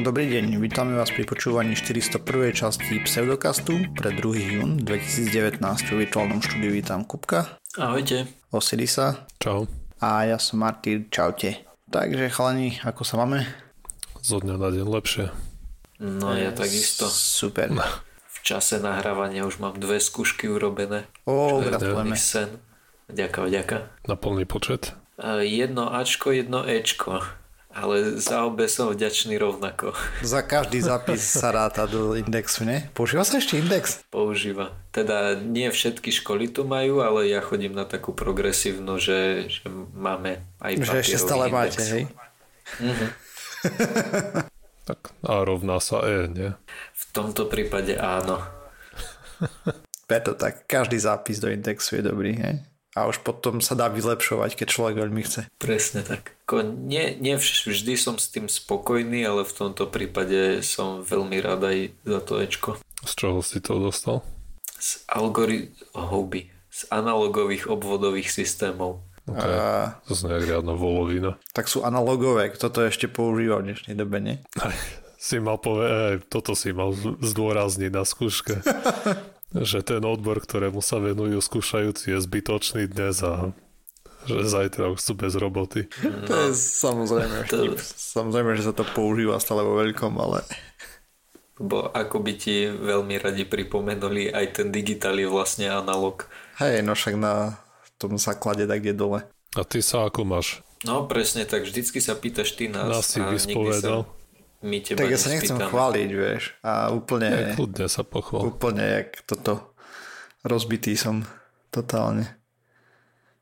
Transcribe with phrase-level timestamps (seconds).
[0.00, 2.24] Dobrý deň, vítame vás pri počúvaní 401.
[2.56, 4.56] časti Pseudokastu pre 2.
[4.56, 5.60] jún 2019.
[5.60, 7.60] V virtuálnom štúdiu vítam Kupka.
[7.76, 8.24] Ahojte.
[8.48, 9.28] Osirisa.
[9.36, 9.68] Čau.
[10.00, 11.60] A ja som Martyr, čaute.
[11.92, 13.44] Takže chalani, ako sa máme?
[14.24, 15.24] Zo dňa na deň lepšie.
[16.00, 17.04] No ja takisto.
[17.12, 17.68] Super.
[18.24, 21.04] V čase nahrávania už mám dve skúšky urobené.
[21.28, 22.16] Ó, gratulujeme.
[22.16, 22.48] sen.
[23.12, 23.76] Ďaká, vďaka.
[24.08, 24.96] Na plný počet.
[25.20, 27.39] E, Jedno Ačko, jedno Ečko.
[27.70, 29.94] Ale za obe som vďačný rovnako.
[30.26, 32.90] Za každý zápis sa ráta do indexu, ne?
[32.98, 34.02] Používa sa ešte index?
[34.10, 34.74] Používa.
[34.90, 39.62] Teda nie všetky školy tu majú, ale ja chodím na takú progresívnu, že, že
[39.94, 41.54] máme aj Že ešte papierový stále index.
[41.54, 42.04] máte, hej?
[44.80, 46.50] Tak A rovná sa E, nie?
[46.96, 48.42] V tomto prípade áno.
[50.10, 52.66] Preto tak, každý zápis do indexu je dobrý, hej?
[52.98, 55.46] A už potom sa dá vylepšovať, keď človek veľmi chce.
[55.62, 56.34] Presne tak.
[56.42, 61.70] Ko, nie, nie vždy som s tým spokojný, ale v tomto prípade som veľmi rád
[61.70, 62.70] aj za to Ečko.
[63.06, 64.26] Z čoho si to dostal?
[64.82, 65.70] Z algori...
[66.70, 69.02] Z analogových obvodových systémov.
[69.26, 69.54] Okay.
[69.54, 71.38] A, To znie riadna volovina.
[71.54, 74.36] tak sú analogové, kto to ešte používa v dnešnej dobe, nie?
[75.20, 78.62] Si mal aj toto si mal zdôrazniť na skúške.
[79.54, 83.50] že ten odbor, ktorému sa venujú skúšajúci, je zbytočný dnes a
[84.28, 85.88] že zajtra už sú bez roboty.
[86.28, 87.74] To je samozrejme to-.
[87.80, 90.44] Samozrejme, že sa to používa stále vo veľkom, ale
[91.60, 96.24] Bo ako by ti veľmi radi pripomenuli, aj ten digitál je vlastne analog.
[96.60, 97.60] hej, no však na
[98.00, 99.20] tom základe tak kde dole.
[99.56, 100.64] A ty sa ako máš?
[100.88, 102.88] No presne tak, vždycky sa pýtaš ty nás.
[102.88, 104.08] Nás si vyspovedal.
[104.08, 104.19] sa
[104.60, 105.68] my teba Tak ja sa nechcem nespýtame.
[105.68, 106.42] chváliť, vieš.
[106.60, 108.44] A úplne, kľudne sa pochval.
[108.46, 109.72] úplne jak toto
[110.42, 111.24] rozbitý som
[111.68, 112.28] totálne.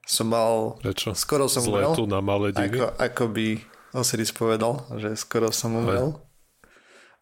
[0.03, 1.13] Som mal, Prečo?
[1.13, 1.93] skoro som Z umrel.
[1.93, 2.79] letu na malé divy?
[2.79, 3.47] Ako, ako by
[3.93, 6.17] Osiris povedal, že skoro som umrel.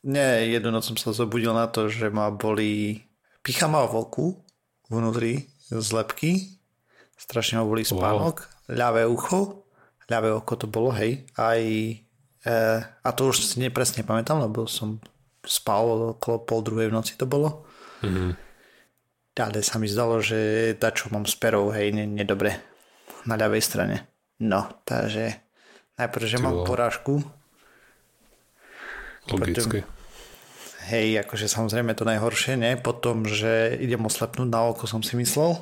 [0.00, 3.02] Nie, jednu noc som sa zobudil na to, že ma boli
[3.42, 4.38] picha ma v oku,
[4.86, 6.62] vnútri z lepky,
[7.16, 9.66] strašne ma boli spánok, ľavé ucho,
[10.06, 11.58] ľavé oko to bolo, hej, aj
[12.46, 15.02] a to už si nepresne pamätám, lebo som
[15.42, 17.66] spal okolo pol druhej v noci to bolo.
[18.06, 18.38] Mhm.
[19.36, 22.56] Ale sa mi zdalo, že čo mám s perou, hej, ne, nedobre
[23.28, 24.08] na ľavej strane.
[24.40, 25.36] No, takže
[26.00, 26.68] najprv, že Ty mám vole.
[26.68, 27.20] porážku,
[29.28, 29.84] Logicky.
[30.88, 32.80] hej, akože samozrejme to najhoršie, ne?
[32.80, 35.58] Potom, že idem oslepnúť na oko, som si myslel.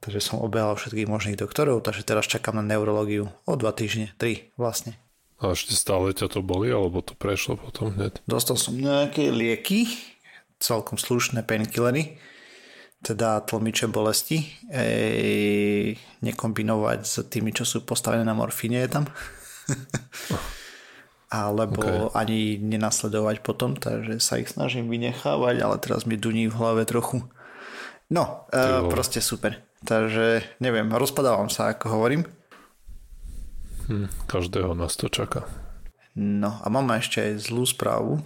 [0.00, 4.48] Takže som obehal všetkých možných doktorov, takže teraz čakám na neurológiu o dva týždne, tri
[4.56, 4.96] vlastne.
[5.40, 8.20] A ešte stále ťa to boli, alebo to prešlo potom hneď?
[8.28, 9.88] Dostal som nejaké lieky,
[10.60, 12.20] celkom slušné painkillery,
[13.00, 19.04] teda tlmiče bolesti, ej, nekombinovať s tými, čo sú postavené na morfíne je tam.
[21.30, 22.18] Alebo Ok.
[22.18, 27.22] ani nenasledovať potom, takže sa ich snažím vynechávať, ale teraz mi duní v hlave trochu.
[28.10, 29.62] No, e, proste super.
[29.86, 32.26] Takže neviem, rozpadávam sa, ako hovorím.
[33.88, 35.46] Hm, každého nás to čaká.
[36.18, 38.20] No a mám ešte aj zlú správu.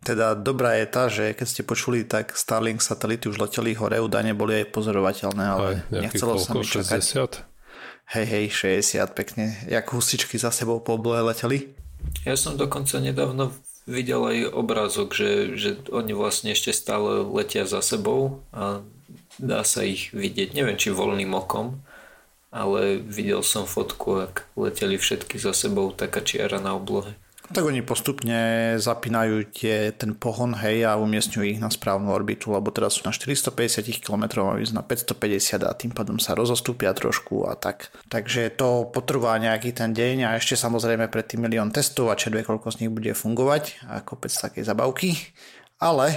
[0.00, 4.32] Teda dobrá je tá, že keď ste počuli, tak Starlink satelity už leteli hore, údajne
[4.32, 7.00] boli aj pozorovateľné, ale Aj nechcelo sa mi čakať.
[7.04, 8.16] 60?
[8.16, 8.46] Hej, hej,
[8.80, 9.54] 60 pekne.
[9.68, 11.76] Jak husičky za sebou po oblohe leteli.
[12.24, 13.52] Ja som dokonca nedávno
[13.84, 18.80] videl aj obrázok, že, že oni vlastne ešte stále letia za sebou a
[19.36, 20.56] dá sa ich vidieť.
[20.56, 21.80] Neviem, či voľným okom,
[22.50, 27.14] ale videl som fotku, ak leteli všetky za sebou, taká čiara na oblohe.
[27.50, 28.38] Tak oni postupne
[28.78, 33.10] zapínajú tie, ten pohon, hej, a umiestňujú ich na správnu orbitu, lebo teraz sú na
[33.10, 37.90] 450 km a ísť na 550 a tým pádom sa rozostúpia trošku a tak.
[38.06, 42.30] Takže to potrvá nejaký ten deň a ešte samozrejme pred tým milión testov a čo
[42.30, 45.18] vie, koľko z nich bude fungovať a kopec takej zabavky.
[45.82, 46.14] Ale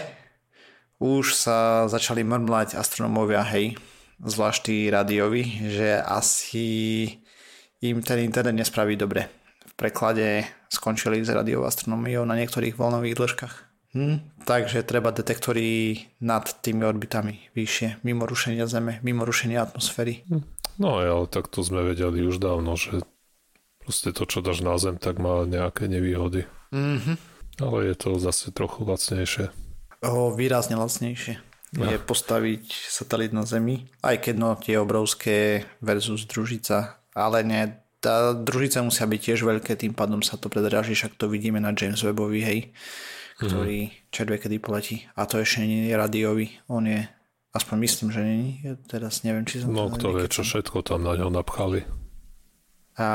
[1.02, 3.74] už sa začali mrmlať astronomovia, hej,
[4.23, 6.67] zvlášť tí radiovi, že asi
[7.84, 9.28] im ten internet nespraví dobre.
[9.67, 13.55] V preklade skončili s radiovou astronómiou na niektorých voľnových dĺžkach.
[13.93, 20.26] Hm, takže treba detektory nad tými orbitami vyššie, mimo rušenia Zeme, mimo rušenia atmosféry.
[20.81, 23.05] No aj, ale tak to sme vedeli už dávno, že
[23.85, 26.49] proste to, čo dáš na zem, tak má nejaké nevýhody.
[26.73, 27.22] Mhm.
[27.61, 29.53] Ale je to zase trochu lacnejšie.
[30.02, 37.02] O, výrazne lacnejšie je postaviť satelit na Zemi, aj keď no tie obrovské versus družica,
[37.17, 37.66] ale nie,
[38.03, 41.72] tá družica musia byť tiež veľké, tým pádom sa to predraží, však to vidíme na
[41.72, 42.59] James Webbovi, hej,
[43.40, 43.93] ktorý mm.
[44.11, 45.08] červe kedy poletí.
[45.16, 47.08] A to ešte nie je radiový, on je,
[47.55, 50.49] aspoň myslím, že nie, ja teraz neviem, či som No to kto vie, čo nekecam.
[50.52, 51.87] všetko tam na ňo napchali.
[52.99, 53.08] A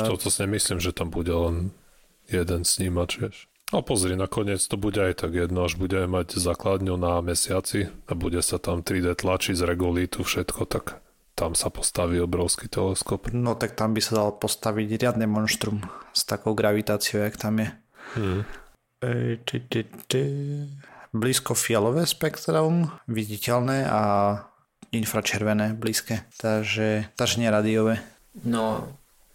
[0.00, 1.76] Čo to si nemyslím, že tam bude len
[2.30, 3.49] jeden snímač, vieš.
[3.70, 8.12] A pozri, nakoniec to bude aj tak jedno, až budeme mať základňu na mesiaci a
[8.18, 10.98] bude sa tam 3D tlačiť z regolítu všetko, tak
[11.38, 13.30] tam sa postaví obrovský teleskop.
[13.30, 17.68] No tak tam by sa dal postaviť riadne monštrum s takou gravitáciou, jak tam je.
[18.18, 18.42] Hmm.
[19.00, 19.38] E.
[21.10, 24.02] Blízko fialové spektrum, viditeľné a
[24.90, 27.98] infračervené blízke, takže, takže neradiové.
[28.46, 28.86] No,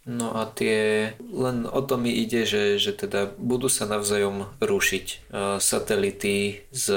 [0.05, 5.05] No a tie, len o to mi ide, že, že teda budú sa navzájom rušiť
[5.33, 6.93] uh, satelity s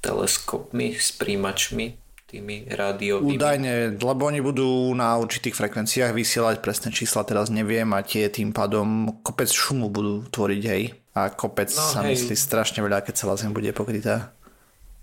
[0.00, 1.86] teleskopmi, s príjimačmi,
[2.26, 3.38] tými rádiovými.
[3.38, 8.50] Údajne, lebo oni budú na určitých frekvenciách vysielať presné čísla, teraz neviem a tie tým
[8.50, 10.84] pádom kopec šumu budú tvoriť, hej.
[11.16, 12.18] A kopec no, sa hej.
[12.18, 14.35] myslí strašne veľa, keď celá zem bude pokrytá.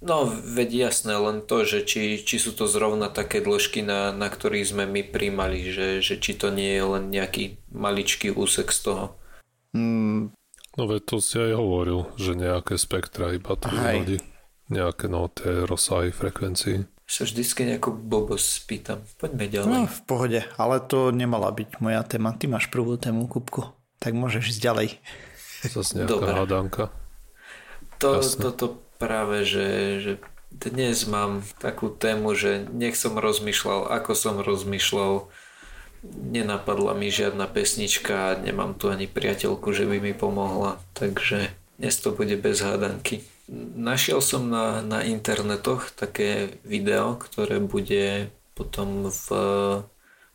[0.04, 4.28] No, veď jasné, len to, že či, či sú to zrovna také dĺžky, na, na
[4.28, 8.80] ktorých sme my príjmali, že, že či to nie je len nejaký maličký úsek z
[8.92, 9.06] toho.
[9.72, 10.36] Mm.
[10.76, 14.20] No veď to si aj hovoril, že nejaké spektra iba to vyhodí.
[14.68, 16.84] Nejaké no, tie rozsahy frekvencií.
[17.08, 19.00] Sa vždycky nejakú blbosť spýtam.
[19.16, 19.70] Poďme ďalej.
[19.70, 22.36] No, v pohode, ale to nemala byť moja téma.
[22.36, 23.72] Ty máš prvú tému, Kupku.
[24.04, 24.88] Tak môžeš ísť ďalej.
[25.72, 26.32] Zas nejaká Dobre.
[26.36, 26.84] hádanka.
[28.04, 29.68] To, toto práve, že,
[30.00, 30.12] že
[30.56, 35.28] dnes mám takú tému, že nech som rozmýšľal, ako som rozmýšľal,
[36.08, 42.16] nenapadla mi žiadna pesnička, nemám tu ani priateľku, že by mi pomohla, takže dnes to
[42.16, 43.28] bude bez hádanky.
[43.76, 49.28] Našiel som na, na internetoch také video, ktoré bude potom v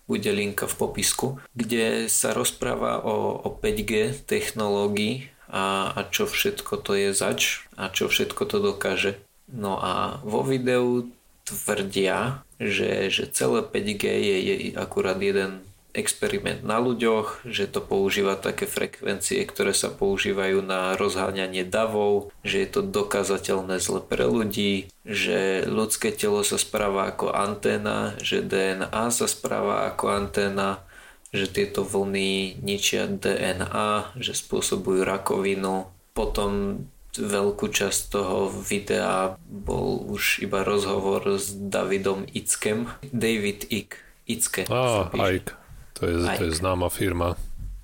[0.08, 6.80] bude linka v popisku, kde sa rozpráva o, o 5G technológii a, a čo všetko
[6.84, 9.16] to je zač a čo všetko to dokáže.
[9.48, 11.08] No a vo videu
[11.48, 15.64] tvrdia, že, že celé 5G je, je akurát jeden
[15.96, 22.62] experiment na ľuďoch, že to používa také frekvencie, ktoré sa používajú na rozháňanie davov, že
[22.62, 29.08] je to dokázateľné zle pre ľudí, že ľudské telo sa správa ako anténa, že DNA
[29.10, 30.84] sa správa ako anténa,
[31.32, 35.92] že tieto vlny ničia DNA, že spôsobujú rakovinu.
[36.16, 36.82] Potom
[37.18, 42.88] veľkú časť toho videa bol už iba rozhovor s Davidom Ickem.
[43.10, 43.98] David Ick.
[44.28, 44.68] Icke.
[44.68, 45.52] Á, Ike.
[45.98, 46.38] To je, Ike.
[46.38, 47.34] to je známa firma.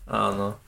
[0.06, 0.60] Áno.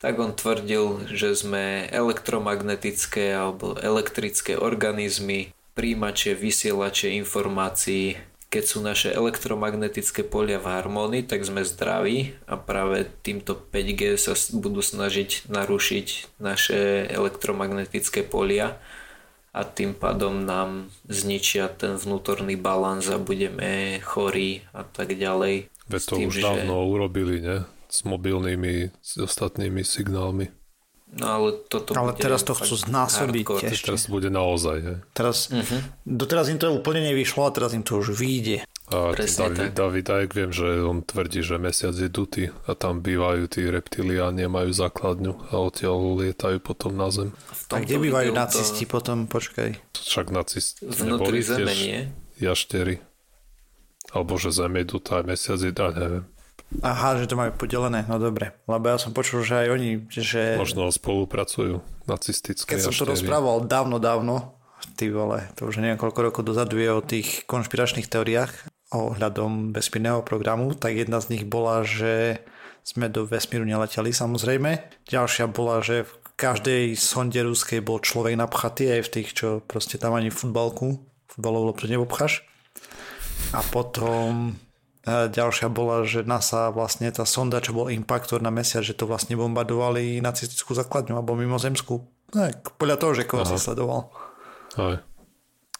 [0.00, 8.16] Tak on tvrdil, že sme elektromagnetické alebo elektrické organizmy, príjimače, vysielače informácií,
[8.50, 14.34] keď sú naše elektromagnetické polia v harmónii, tak sme zdraví a práve týmto 5G sa
[14.58, 18.74] budú snažiť narušiť naše elektromagnetické polia
[19.54, 25.70] a tým pádom nám zničia ten vnútorný balans a budeme chorí a tak ďalej.
[25.86, 26.86] Veď to tým, už dávno že...
[26.90, 27.58] urobili, ne?
[27.90, 30.59] S mobilnými, s ostatnými signálmi.
[31.10, 33.74] No ale toto Ale bude teraz to chcú znásobiť hardcore.
[33.74, 33.90] ešte.
[33.90, 34.76] Teraz bude naozaj.
[34.78, 34.94] He.
[35.10, 35.82] Teraz, uh-huh.
[36.06, 38.62] Doteraz im to úplne nevyšlo a teraz im to už vyjde.
[38.90, 43.46] A David, David Icke viem, že on tvrdí, že mesiac je dutý a tam bývajú
[43.46, 47.30] tí reptiliáni, majú základňu a odtiaľ lietajú potom na zem.
[47.70, 48.98] A kde bývajú nacisti to...
[48.98, 49.30] potom?
[49.30, 49.94] Počkaj.
[49.94, 51.98] Však nacisti Vnútri zeme, nie?
[52.42, 52.98] Jaštery.
[54.10, 56.26] Alebo že zem je dutá, mesiac je, a neviem.
[56.80, 58.54] Aha, že to majú podelené, no dobre.
[58.70, 60.54] Lebo ja som počul, že aj oni, že...
[60.54, 62.78] Možno spolupracujú nacistické.
[62.78, 64.54] Keď som to rozprával dávno, dávno,
[64.94, 70.74] ty vole, to už niekoľko rokov dozadu je o tých konšpiračných teóriách ohľadom vesmírneho programu,
[70.74, 72.42] tak jedna z nich bola, že
[72.86, 74.82] sme do vesmíru neleteli samozrejme.
[75.06, 80.00] Ďalšia bola, že v každej sonde ruskej bol človek napchatý aj v tých, čo proste
[80.00, 82.46] tam ani futbalku, futbalovú loptu nepopcháš.
[83.54, 84.54] A potom
[85.08, 89.32] ďalšia bola, že NASA vlastne tá sonda, čo bol impaktor na mesiac, že to vlastne
[89.32, 92.04] bombardovali nacistickú základňu alebo mimozemskú.
[92.30, 94.12] Tak, podľa toho, že koho si sledoval.
[94.76, 95.00] Aj.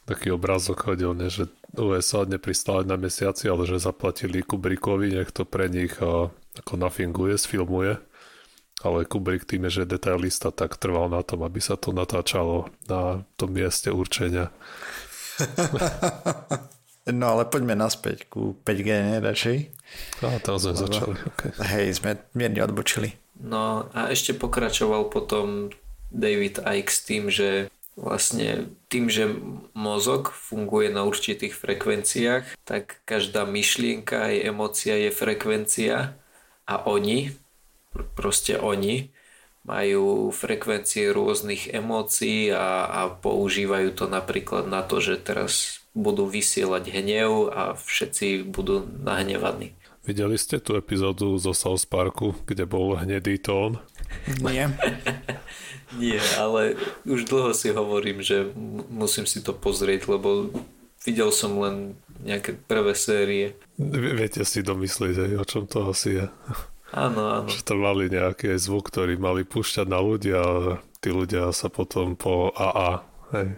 [0.08, 1.46] Taký obrázok chodil, ne, že
[1.78, 7.38] USA nepristali na mesiaci, ale že zaplatili Kubrickovi, nech to pre nich a, ako nafinguje,
[7.38, 8.00] sfilmuje.
[8.80, 13.22] Ale Kubrick tým, že je detailista, tak trval na tom, aby sa to natáčalo na
[13.36, 14.48] tom mieste určenia.
[17.08, 19.56] No ale poďme naspäť ku 5G, ne, radšej?
[20.20, 21.50] No, tam sme Lebo, začali, okay.
[21.56, 23.16] Hej, sme mierne odbočili.
[23.40, 25.72] No a ešte pokračoval potom
[26.12, 29.32] David Icke s tým, že vlastne tým, že
[29.72, 36.14] mozog funguje na určitých frekvenciách, tak každá myšlienka aj emócia je frekvencia
[36.68, 37.32] a oni,
[38.14, 39.10] proste oni,
[39.60, 46.84] majú frekvencie rôznych emócií a, a používajú to napríklad na to, že teraz budú vysielať
[46.90, 49.74] hnev a všetci budú nahnevaní.
[50.00, 53.78] Videli ste tú epizódu zo South Parku, kde bol hnedý tón?
[54.40, 54.72] Nie.
[55.98, 58.46] Nie, ale už dlho si hovorím, že
[58.86, 60.46] musím si to pozrieť, lebo
[61.02, 63.58] videl som len nejaké prvé série.
[63.80, 66.26] Viete si domyslieť, o čom to asi je.
[66.90, 67.48] Áno, áno.
[67.50, 70.58] Že to mali nejaký zvuk, ktorý mali púšťať na ľudia a
[70.98, 73.02] tí ľudia sa potom po AA.
[73.34, 73.48] Hej.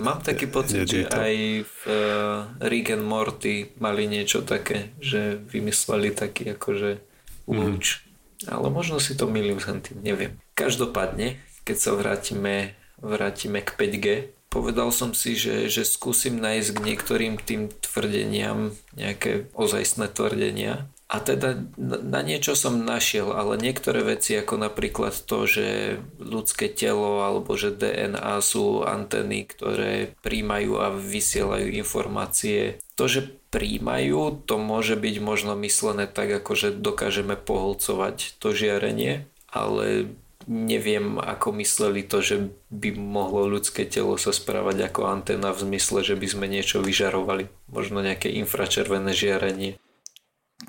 [0.00, 1.34] Mám taký pocit, že aj
[1.68, 7.04] v uh, Rick and Morty mali niečo také, že vymysleli taký akože
[7.48, 8.00] lúč.
[8.00, 8.12] Mm.
[8.48, 10.40] Ale možno si to milím s tým, neviem.
[10.56, 14.06] Každopádne, keď sa vrátime, vrátime k 5G,
[14.52, 21.20] povedal som si, že, že skúsim nájsť k niektorým tým tvrdeniam nejaké ozajstné tvrdenia a
[21.20, 27.52] teda na niečo som našiel, ale niektoré veci ako napríklad to, že ľudské telo alebo
[27.52, 32.80] že DNA sú antény, ktoré príjmajú a vysielajú informácie.
[32.96, 39.28] To, že príjmajú, to môže byť možno myslené tak, ako že dokážeme poholcovať to žiarenie,
[39.52, 40.16] ale
[40.48, 42.36] neviem, ako mysleli to, že
[42.72, 47.52] by mohlo ľudské telo sa správať ako anténa v zmysle, že by sme niečo vyžarovali.
[47.68, 49.81] Možno nejaké infračervené žiarenie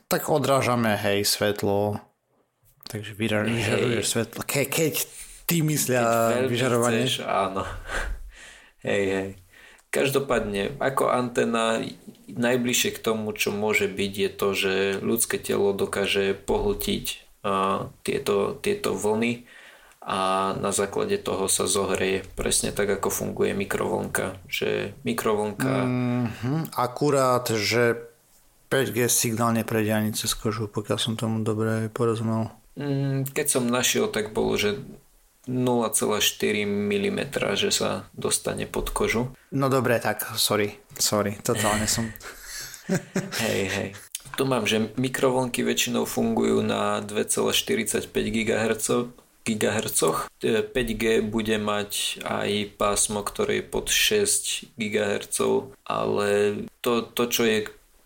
[0.07, 1.99] tak odrážame, hej, svetlo.
[2.87, 4.39] Takže vyžaruješ svetlo.
[4.43, 5.07] Ke, keď
[5.47, 7.05] ty myslia keď vyžarovanie.
[7.07, 7.63] Chceš, áno.
[8.83, 9.29] Hej, hej.
[9.93, 11.79] Každopádne, ako antena
[12.27, 14.73] najbližšie k tomu, čo môže byť, je to, že
[15.05, 17.05] ľudské telo dokáže pohltiť
[17.45, 19.45] uh, tieto, tieto vlny
[20.03, 24.35] a na základe toho sa zohreje presne tak, ako funguje mikrovlnka.
[24.51, 25.73] Že mikrovlnka...
[25.87, 28.12] Mm-hmm, akurát, že
[28.73, 32.49] 5G signál neprejde ani cez kožu, pokiaľ som tomu dobre porozumel.
[32.73, 34.81] Mm, keď som našiel, tak bolo, že
[35.45, 37.19] 0,4 mm,
[37.53, 39.29] že sa dostane pod kožu.
[39.53, 42.09] No dobre, tak sorry, sorry, totálne som...
[43.45, 43.89] hej, hej.
[44.33, 48.87] Tu mám, že mikrovlnky väčšinou fungujú na 2,45 GHz,
[49.45, 50.01] GHz.
[50.41, 55.37] 5G bude mať aj pásmo, ktoré je pod 6 GHz,
[55.85, 56.27] ale
[56.81, 57.57] to, to čo je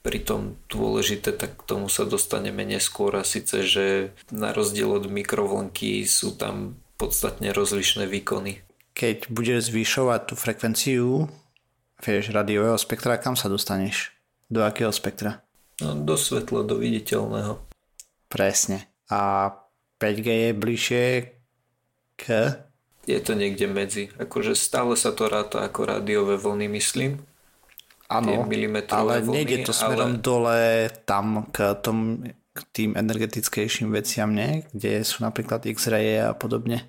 [0.08, 6.08] pritom dôležité, tak k tomu sa dostaneme neskôr a síce, že na rozdiel od mikrovlnky
[6.08, 8.64] sú tam podstatne rozlišné výkony.
[8.96, 11.28] Keď budeš zvyšovať tú frekvenciu,
[12.00, 14.16] vieš, radiového spektra, kam sa dostaneš?
[14.48, 15.44] Do akého spektra?
[15.84, 17.60] No, do svetla, do viditeľného.
[18.32, 18.88] Presne.
[19.12, 19.52] A
[20.00, 21.04] 5G je bližšie
[22.16, 22.24] k...
[23.04, 24.08] Je to niekde medzi.
[24.16, 27.27] Akože stále sa to ráta ako rádiové vlny, myslím
[28.08, 28.48] Áno,
[28.88, 30.24] ale vlny, nejde to smerom ale...
[30.24, 30.62] dole
[31.04, 32.24] tam k, tom,
[32.56, 34.64] k tým energetickejším veciam, nie?
[34.72, 36.88] Kde sú napríklad X-raye a podobne.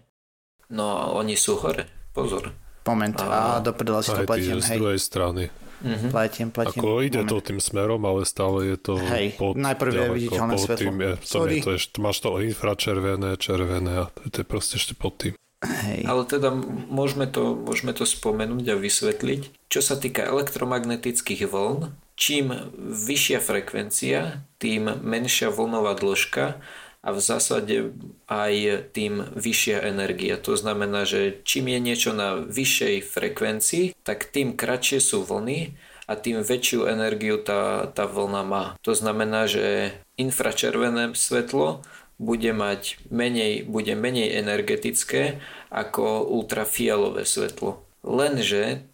[0.70, 2.54] No, oni sú hore, pozor.
[2.87, 4.78] Moment, a, a do si to platím, hej.
[4.78, 5.42] z druhej strany.
[5.78, 6.10] Mm-hmm.
[6.10, 6.80] Platím, platím.
[6.82, 7.30] Ako ide moment.
[7.30, 10.82] to tým smerom, ale stále je to hej, pod, najprv je viditeľné svetlo.
[10.82, 15.14] Tým je, je to ešte, máš to infračervené, červené a to je proste ešte pod
[15.20, 15.34] tým.
[15.59, 16.07] Hej.
[16.07, 16.55] Ale teda
[16.87, 19.67] môžeme to, môžeme to spomenúť a vysvetliť.
[19.67, 26.62] Čo sa týka elektromagnetických vln, čím vyššia frekvencia, tým menšia vlnová dĺžka
[27.03, 27.95] a v zásade
[28.31, 28.55] aj
[28.95, 30.38] tým vyššia energia.
[30.43, 35.75] To znamená, že čím je niečo na vyššej frekvencii, tak tým kratšie sú vlny
[36.09, 38.65] a tým väčšiu energiu tá, tá vlna má.
[38.83, 41.87] To znamená, že infračervené svetlo
[42.18, 45.38] bude mať menej, bude menej energetické
[45.70, 47.82] ako ultrafialové svetlo.
[48.02, 48.87] Lenže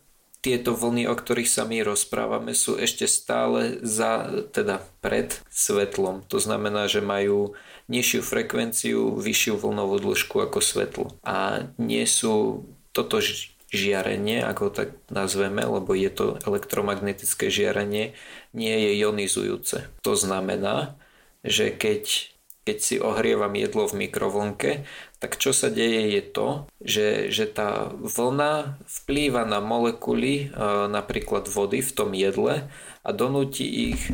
[0.45, 6.21] tieto vlny, o ktorých sa my rozprávame, sú ešte stále za, teda pred svetlom.
[6.29, 7.57] To znamená, že majú
[7.89, 11.17] nižšiu frekvenciu, vyššiu vlnovú dĺžku ako svetlo.
[11.25, 13.25] A nie sú toto
[13.73, 18.13] žiarenie, ako tak nazveme, lebo je to elektromagnetické žiarenie,
[18.53, 19.89] nie je ionizujúce.
[20.05, 21.01] To znamená,
[21.41, 22.34] že keď
[22.65, 24.89] keď si ohrievam jedlo v mikrovlnke,
[25.21, 26.49] tak čo sa deje je to,
[26.85, 30.57] že, že tá vlna vplýva na molekuly e,
[30.89, 32.69] napríklad vody v tom jedle
[33.05, 34.13] a donúti ich e,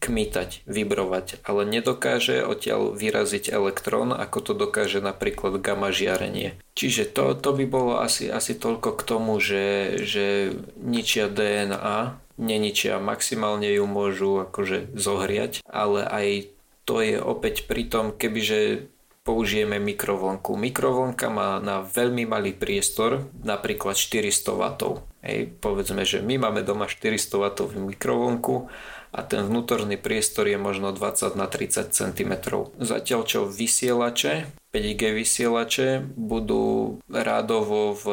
[0.00, 6.56] kmitať, vibrovať, ale nedokáže odtiaľ vyraziť elektrón, ako to dokáže napríklad gamma žiarenie.
[6.76, 13.00] Čiže to, to by bolo asi, asi toľko k tomu, že, že ničia DNA, neničia,
[13.00, 16.55] maximálne ju môžu akože zohriať, ale aj
[16.86, 18.88] to je opäť pri tom, kebyže
[19.26, 20.54] použijeme mikrovlnku.
[20.54, 25.02] Mikrovlnka má na veľmi malý priestor, napríklad 400 W.
[25.26, 28.70] Hej, povedzme, že my máme doma 400 W mikrovlnku
[29.12, 32.32] a ten vnútorný priestor je možno 20 na 30 cm.
[32.78, 38.06] Zatiaľ čo vysielače, 5G vysielače budú rádovo v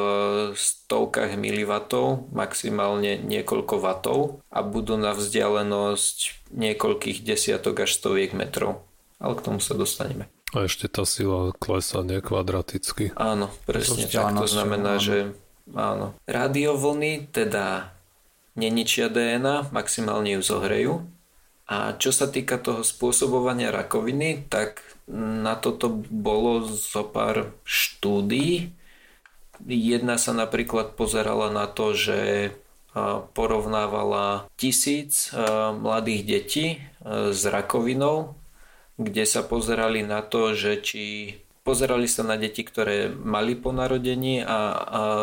[0.55, 8.87] stovkách milivatov, maximálne niekoľko vatov a budú na vzdialenosť niekoľkých desiatok až stoviek metrov.
[9.19, 10.31] Ale k tomu sa dostaneme.
[10.53, 13.11] A ešte tá sila klesá nie kvadraticky.
[13.17, 14.37] Áno, presne tak.
[14.37, 15.03] To znamená, áno.
[15.03, 15.17] že
[15.73, 16.13] áno.
[16.29, 17.89] Radiovlny teda
[18.53, 20.93] neničia DNA, maximálne ju zohrejú.
[21.69, 28.75] A čo sa týka toho spôsobovania rakoviny, tak na toto bolo zo pár štúdií.
[29.63, 32.51] Jedna sa napríklad pozerala na to, že
[33.33, 35.33] porovnávala tisíc
[35.73, 36.65] mladých detí
[37.07, 38.37] s rakovinou
[38.97, 41.03] kde sa pozerali na to, že či
[41.63, 44.59] pozerali sa na deti, ktoré mali po narodení a, a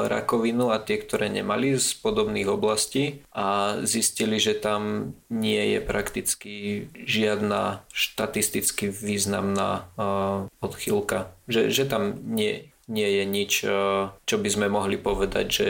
[0.08, 6.52] rakovinu a tie, ktoré nemali z podobných oblastí a zistili, že tam nie je prakticky
[6.96, 11.36] žiadna štatisticky významná uh, odchýlka.
[11.46, 15.68] Že, že tam nie, nie je nič, uh, čo by sme mohli povedať, že,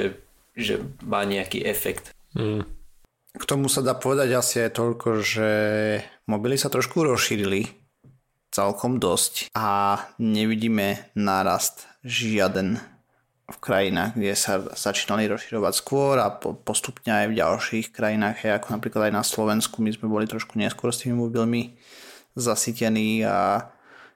[0.55, 2.15] že má nejaký efekt.
[2.39, 2.63] Mm.
[3.31, 5.51] K tomu sa dá povedať asi aj toľko, že
[6.27, 7.80] mobily sa trošku rozšírili
[8.51, 12.83] celkom dosť a nevidíme nárast žiaden
[13.51, 19.11] v krajinách, kde sa začínali rozširovať skôr a postupne aj v ďalších krajinách, ako napríklad
[19.11, 21.75] aj na Slovensku, my sme boli trošku neskôr s tými mobilmi
[22.39, 23.67] zasytení a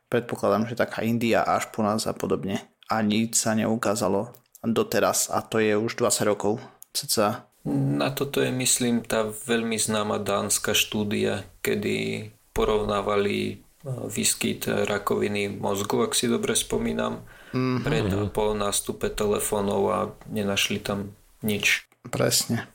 [0.07, 2.63] predpokladám, že taká India až po nás a podobne.
[2.87, 4.31] A nič sa neukázalo
[4.63, 6.63] doteraz a to je už 20 rokov
[6.95, 7.51] cca.
[7.67, 16.17] Na toto je myslím tá veľmi známa dánska štúdia, kedy porovnávali výskyt rakoviny mozgu, ak
[16.17, 17.21] si dobre spomínam,
[17.53, 17.85] mm-hmm.
[17.85, 19.99] pred a po nástupe telefónov a
[20.33, 21.13] nenašli tam
[21.45, 21.85] nič.
[22.09, 22.69] Presne.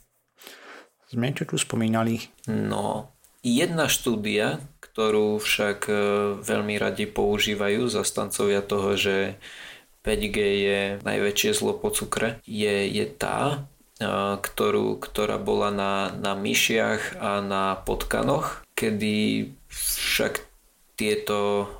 [1.10, 2.22] Sme čo tu spomínali?
[2.46, 3.10] No,
[3.42, 5.94] jedna štúdia, ktorú však e,
[6.46, 9.42] veľmi radi používajú zastancovia toho, že
[10.06, 13.66] 5G je najväčšie zlo po cukre, je, je tá,
[13.98, 20.49] e, ktorú, ktorá bola na, na myšiach a na potkanoch, kedy však
[21.00, 21.72] tieto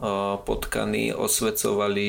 [0.48, 2.08] potkany osvecovali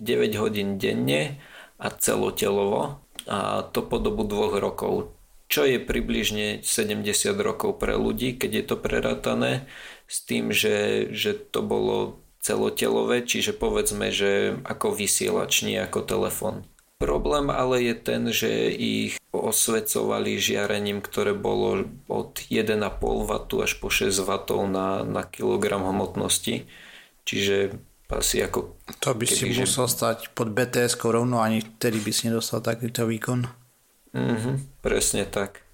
[0.00, 1.36] 9 hodín denne
[1.76, 5.12] a celotelovo a to po dobu dvoch rokov
[5.46, 7.06] čo je približne 70
[7.38, 9.70] rokov pre ľudí, keď je to prerátané,
[10.10, 16.66] s tým, že, že to bolo celotelové, čiže povedzme, že ako vysielač, nie ako telefon.
[16.98, 23.30] Problém ale je ten, že ich osvecovali žiarením, ktoré bolo od 1,5 W
[23.62, 24.32] až po 6 W
[24.68, 26.64] na, na kilogram hmotnosti.
[27.26, 28.78] Čiže asi ako...
[29.02, 29.66] To by si že...
[29.66, 33.50] musel stať pod bts rovno, ani vtedy by si nedostal takýto výkon.
[34.14, 35.66] Mhm, presne tak.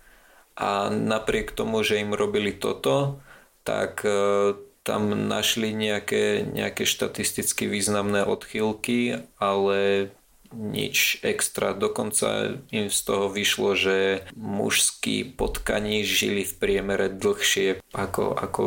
[0.56, 3.20] A napriek tomu, že im robili toto,
[3.64, 10.10] tak e, tam našli nejaké, nejaké štatisticky významné odchýlky, ale
[10.54, 11.72] nič extra.
[11.72, 13.96] Dokonca im z toho vyšlo, že
[14.36, 18.64] mužskí potkaní žili v priemere dlhšie ako, ako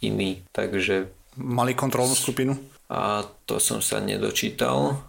[0.00, 0.44] iní.
[0.52, 1.08] Takže...
[1.36, 2.56] Mali kontrolnú skupinu?
[2.92, 5.00] A to som sa nedočítal.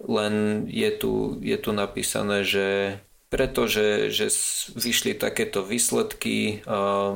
[0.00, 2.98] Len je tu, je tu napísané, že
[3.30, 4.26] pretože že
[4.74, 7.14] vyšli takéto výsledky, uh,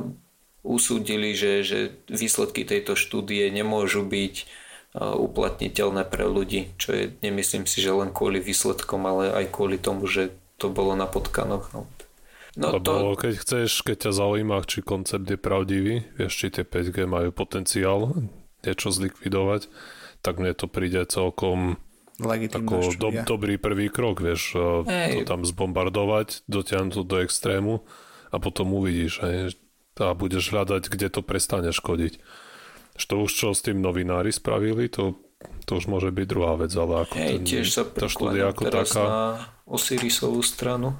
[0.63, 4.64] usúdili, že, že výsledky tejto štúdie nemôžu byť
[4.95, 10.07] uplatniteľné pre ľudí, čo je, nemyslím si, že len kvôli výsledkom, ale aj kvôli tomu,
[10.07, 11.75] že to bolo na potkanoch.
[11.75, 11.83] No.
[12.55, 13.19] No Lebo to...
[13.19, 18.15] keď chceš, keď ťa zaujíma, či koncept je pravdivý, vieš, či tie 5G majú potenciál
[18.63, 19.67] niečo zlikvidovať,
[20.23, 21.75] tak mne to príde celkom
[22.15, 24.55] ako do, dobrý prvý krok, vieš,
[24.87, 25.27] Ej.
[25.27, 27.83] to tam zbombardovať, dotiahnuť to do extrému
[28.31, 29.59] a potom uvidíš, hej,
[29.99, 32.19] a budeš hľadať, kde to prestane škodiť.
[32.95, 35.19] To už čo s tým novinári spravili, to,
[35.67, 38.63] to už môže byť druhá vec, ale ako Hej, ten, tiež sa tá štúdia ako
[38.71, 39.03] taká...
[39.03, 39.21] na
[39.67, 40.95] Osirisovú stranu.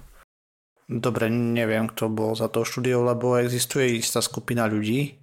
[0.86, 5.18] Dobre, neviem, kto bol za to štúdiou, lebo existuje istá skupina ľudí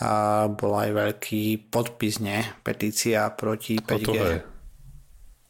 [0.00, 2.42] a bol aj veľký podpis, ne?
[2.64, 4.06] Petícia proti 5G.
[4.06, 4.38] To je.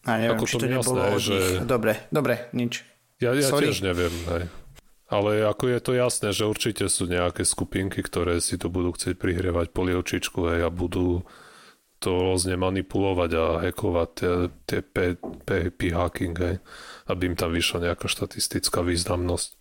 [0.05, 1.37] A neviem, ako či to nebolo jasné, že...
[1.65, 2.85] Dobre, dobre, nič.
[3.23, 4.45] Ja, ja tiež neviem, hej.
[5.13, 9.21] Ale ako je to jasné, že určite sú nejaké skupinky, ktoré si to budú chcieť
[9.21, 11.29] prihrievať polievčičku hej, a budú
[12.01, 14.33] to rôzne manipulovať a hackovať tie,
[14.65, 14.81] tie
[15.45, 16.57] PHP hacking, hej,
[17.09, 19.61] aby im tam vyšla nejaká štatistická významnosť.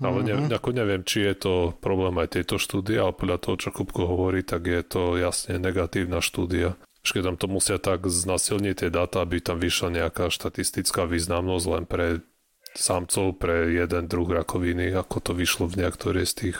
[0.00, 0.52] Ale ne, mhm.
[0.56, 4.40] ako neviem, či je to problém aj tejto štúdie, ale podľa toho, čo Kupko hovorí,
[4.40, 6.80] tak je to jasne negatívna štúdia.
[7.00, 11.84] Keď tam to musia tak znasilniť tie dáta, aby tam vyšla nejaká štatistická významnosť len
[11.88, 12.20] pre
[12.76, 16.58] samcov pre jeden druh rakoviny, ako to vyšlo v niektorej z tých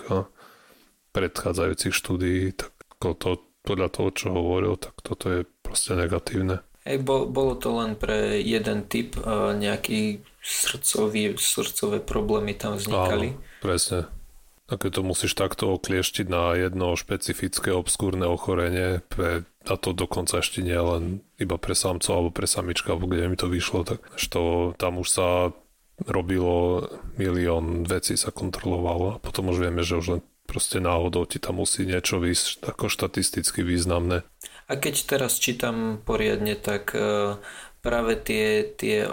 [1.10, 6.62] predchádzajúcich štúdií, tak to, podľa toho, čo hovoril, tak toto je proste negatívne.
[6.88, 9.20] Hej, bol, bolo to len pre jeden typ,
[9.54, 13.36] nejaký srdcový, srdcové problémy tam vznikali.
[13.36, 14.08] Áno, presne.
[14.70, 20.40] A keď to musíš takto oklieštiť na jedno špecifické obskúrne ochorenie, pre, a to dokonca
[20.40, 24.00] ešte nie len iba pre samcov alebo pre samička, alebo kde mi to vyšlo, tak
[24.30, 25.28] to, tam už sa
[26.08, 26.88] robilo
[27.20, 31.62] milión vecí sa kontrolovalo a potom už vieme, že už len proste náhodou ti tam
[31.62, 34.26] musí niečo výsť ako štatisticky významné.
[34.66, 37.38] A keď teraz čítam poriadne, tak uh,
[37.82, 39.06] práve tie, tie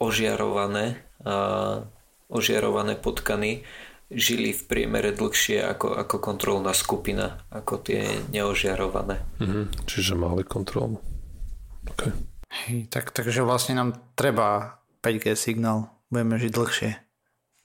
[0.00, 1.84] ožiarované, uh,
[2.32, 3.64] ožiarované potkany
[4.12, 9.24] žili v priemere dlhšie ako, ako kontrolná skupina, ako tie neožiarované.
[9.40, 11.00] Mhm, čiže mali kontrolu.
[11.88, 12.12] Okay.
[12.52, 16.90] Hej, tak, takže vlastne nám treba 5G signál budeme žiť dlhšie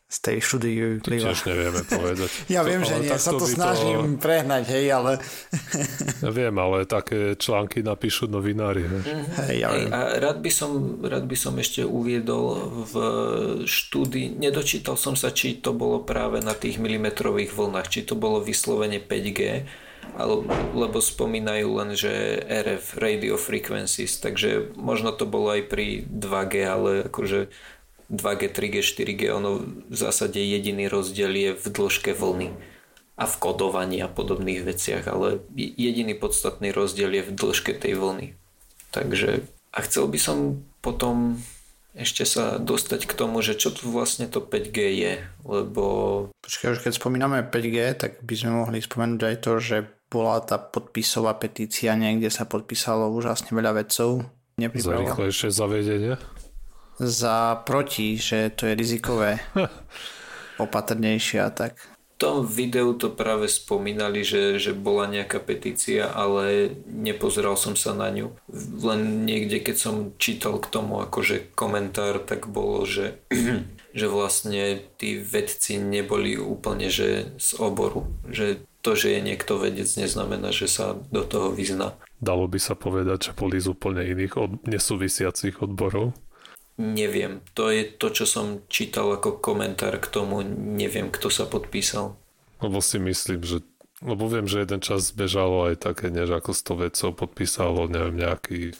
[0.07, 1.35] z tej štúdiu vyplýva.
[1.35, 2.29] Tiež nevieme povedať.
[2.55, 4.23] ja to, viem, že nie, sa to snažím to...
[4.23, 5.19] prehnať, hej, ale...
[6.23, 8.87] ja viem, ale také články napíšu novinári.
[8.87, 9.01] Hej.
[9.35, 12.95] Hej, ja hej, a rád by, som, rád by som ešte uviedol v
[13.67, 18.39] štúdii, nedočítal som sa, či to bolo práve na tých milimetrových vlnách, či to bolo
[18.39, 19.67] vyslovene 5G,
[20.15, 20.33] ale,
[20.71, 27.11] lebo spomínajú len, že RF, radio frequencies, takže možno to bolo aj pri 2G, ale
[27.11, 27.51] akože
[28.07, 32.55] 2G, 3G, 4G, ono v zásade jediný rozdiel je v dĺžke vlny
[33.17, 38.37] a v kodovaní a podobných veciach, ale jediný podstatný rozdiel je v dĺžke tej vlny.
[38.95, 39.43] Takže
[39.73, 40.37] a chcel by som
[40.79, 41.37] potom
[41.97, 45.83] ešte sa dostať k tomu, že čo tu vlastne to 5G je, lebo...
[46.45, 50.61] Počkaj, už keď spomíname 5G, tak by sme mohli spomenúť aj to, že bola tá
[50.61, 54.29] podpisová petícia, niekde sa podpísalo úžasne veľa vedcov.
[54.57, 56.17] Za rýchlejšie zavedenie?
[56.99, 59.39] Za proti, že to je rizikové
[60.65, 61.77] opatrnejšie a tak.
[62.17, 67.93] V tom videu to práve spomínali, že, že bola nejaká petícia, ale nepozeral som sa
[67.93, 68.33] na ňu.
[68.81, 73.21] Len niekde, keď som čítal k tomu akože komentár, tak bolo, že,
[73.99, 78.09] že vlastne tí vedci neboli úplne že z oboru.
[78.25, 81.93] Že to, že je niekto vedec, neznamená, že sa do toho vyzná.
[82.17, 86.17] Dalo by sa povedať, že boli z úplne iných od, nesúvisiacich odborov?
[86.77, 87.41] Neviem.
[87.57, 90.45] To je to, čo som čítal ako komentár k tomu.
[90.55, 92.13] Neviem, kto sa podpísal.
[92.61, 93.65] Lebo si myslím, že
[93.97, 98.77] lebo viem, že jeden čas bežalo aj také, než ako 100 vedcov podpísalo, neviem, nejaký,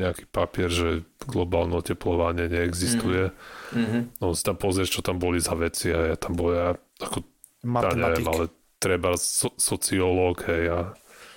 [0.00, 3.28] nejaký papier, že globálne oteplovanie neexistuje.
[3.76, 4.24] Mm-hmm.
[4.24, 7.20] No si tam pozrieš, čo tam boli za veci a ja tam bol ja, ako,
[7.60, 8.44] ja neviem, ale
[8.80, 10.80] treba so, sociológ, hej, a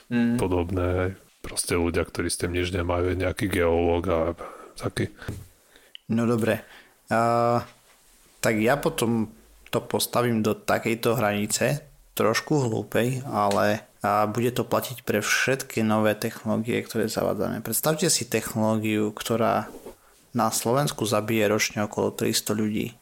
[0.08, 0.38] mm-hmm.
[0.40, 1.12] podobné, hej.
[1.44, 4.20] Proste ľudia, ktorí s tým nič nemajú, nejaký geológ a
[4.80, 5.12] taký.
[6.12, 6.64] No dobre.
[7.12, 7.64] Uh,
[8.40, 9.32] tak ja potom
[9.68, 11.84] to postavím do takejto hranice,
[12.16, 17.66] trošku hlúpej, ale a bude to platiť pre všetky nové technológie, ktoré zavádzame.
[17.66, 19.68] Predstavte si technológiu, ktorá
[20.38, 22.94] na Slovensku zabije ročne okolo 300 ľudí.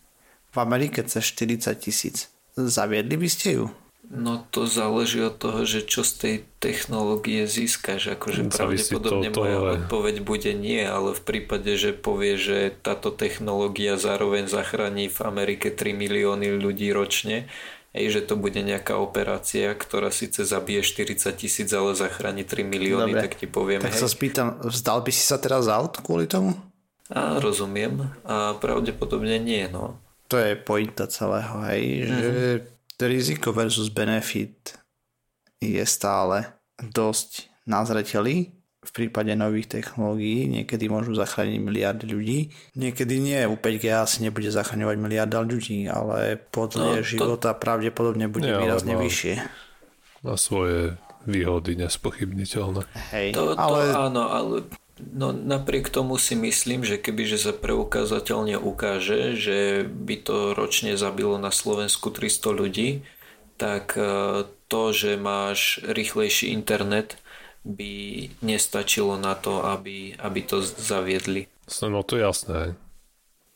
[0.49, 2.31] V Amerike cez 40 tisíc.
[2.55, 3.65] Zaviedli by ste ju?
[4.11, 8.13] No to záleží od toho, že čo z tej technológie získaš.
[8.13, 13.97] Akože pravdepodobne to, moja odpoveď bude nie, ale v prípade, že povie, že táto technológia
[13.97, 17.49] zároveň zachráni v Amerike 3 milióny ľudí ročne,
[17.95, 23.15] Ej, že to bude nejaká operácia, ktorá síce zabije 40 tisíc, ale zachráni 3 milióny,
[23.15, 23.23] Dobre.
[23.23, 23.79] tak ti poviem.
[23.79, 24.03] Tak hej.
[24.03, 26.59] sa spýtam, vzdal by si sa teraz aut kvôli tomu?
[27.07, 28.11] A rozumiem.
[28.27, 29.95] A pravdepodobne nie, no.
[30.27, 32.19] To je pointa celého, hej, mm-hmm.
[32.19, 34.79] že mhm riziko versus benefit
[35.59, 36.47] je stále
[36.79, 38.55] dosť na zreteli
[38.85, 40.45] v prípade nových technológií.
[40.45, 42.39] Niekedy môžu zachrániť miliardy ľudí.
[42.77, 43.41] Niekedy nie.
[43.49, 48.93] U 5G asi nebude zachraňovať miliarda ľudí, ale podľa no, života pravdepodobne bude nie, výrazne
[48.93, 49.33] má, vyššie.
[50.21, 50.93] Má svoje
[51.25, 52.85] výhody nespochybniteľné.
[53.09, 53.81] Hej, to, to ale...
[53.89, 54.55] áno, ale
[54.95, 61.35] No napriek tomu si myslím, že kebyže sa preukázateľne ukáže, že by to ročne zabilo
[61.35, 62.89] na Slovensku 300 ľudí,
[63.59, 67.19] tak e, to, že máš rýchlejší internet,
[67.65, 71.49] by nestačilo na to, aby, aby to zaviedli.
[71.81, 72.77] No to jasné.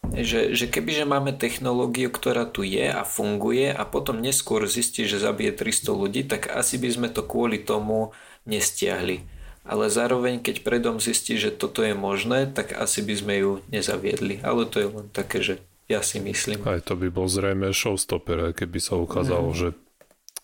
[0.09, 5.21] Že, že kebyže máme technológiu, ktorá tu je a funguje a potom neskôr zistí, že
[5.21, 8.09] zabije 300 ľudí, tak asi by sme to kvôli tomu
[8.49, 9.38] nestiahli
[9.69, 14.41] ale zároveň keď predom zistí, že toto je možné, tak asi by sme ju nezaviedli.
[14.41, 16.65] Ale to je len také, že ja si myslím.
[16.65, 19.57] Aj to by bol zrejme showstopper, keby sa ukázalo, mm.
[19.57, 19.67] že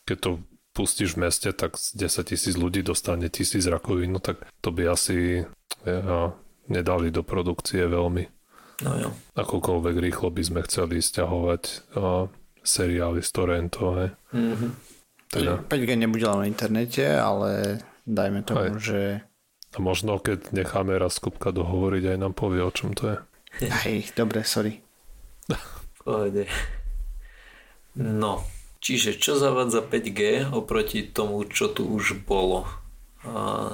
[0.05, 0.31] keď to
[0.77, 5.47] pustíš v meste, tak 10 tisíc ľudí dostane tisíc rakovín, no tak to by asi
[5.87, 6.35] ja,
[6.69, 8.23] nedali do produkcie veľmi.
[8.83, 9.09] No jo.
[9.39, 12.27] Akokoľvek rýchlo by sme chceli stiahovať a,
[12.65, 14.11] seriály z torrentov.
[14.35, 14.71] Mm-hmm.
[15.31, 15.63] Teda.
[15.63, 18.81] 5G nebude len na internete, ale Dajme tomu, aj.
[18.81, 19.01] že...
[19.75, 23.17] A možno keď necháme raz Kupka dohovoriť, aj nám povie, o čom to je.
[23.83, 24.79] Hej, dobre, sorry.
[25.99, 26.47] Pohode.
[27.99, 28.45] No,
[28.85, 32.69] Čiže čo zavádza 5G oproti tomu, čo tu už bolo?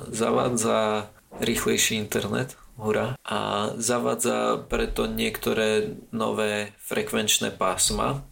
[0.07, 8.23] Zavádza rýchlejší internet, hurá, a zavádza preto niektoré nové frekvenčné pásma.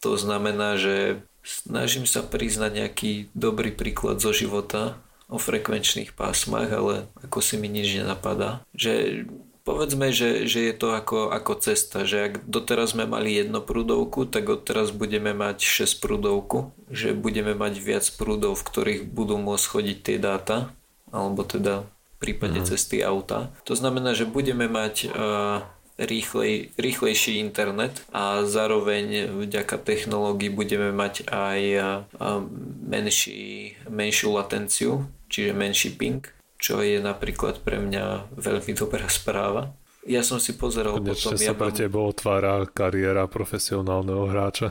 [0.00, 7.08] To znamená, že snažím sa priznať nejaký dobrý príklad zo života o frekvenčných pásmach, ale
[7.24, 8.60] ako si mi nič nenapadá.
[8.76, 9.24] Že
[9.62, 14.26] Povedzme, že, že je to ako, ako cesta, že ak doteraz sme mali jedno prúdovku,
[14.26, 19.62] tak odteraz budeme mať 6 prúdovku, že budeme mať viac prúdov, v ktorých budú môcť
[19.62, 20.74] chodiť tie dáta,
[21.14, 22.66] alebo teda v prípade mm.
[22.74, 23.54] cesty auta.
[23.62, 25.62] To znamená, že budeme mať uh,
[25.94, 32.42] rýchlej, rýchlejší internet a zároveň vďaka technológii budeme mať aj uh,
[32.82, 36.20] menší, menšiu latenciu, čiže menší ping
[36.62, 39.74] čo je napríklad pre mňa veľmi dobrá správa.
[40.06, 41.42] Ja som si pozeral Konečne potom...
[41.42, 41.78] sa ja pre mám...
[41.78, 44.70] teba otvára kariéra profesionálneho hráča.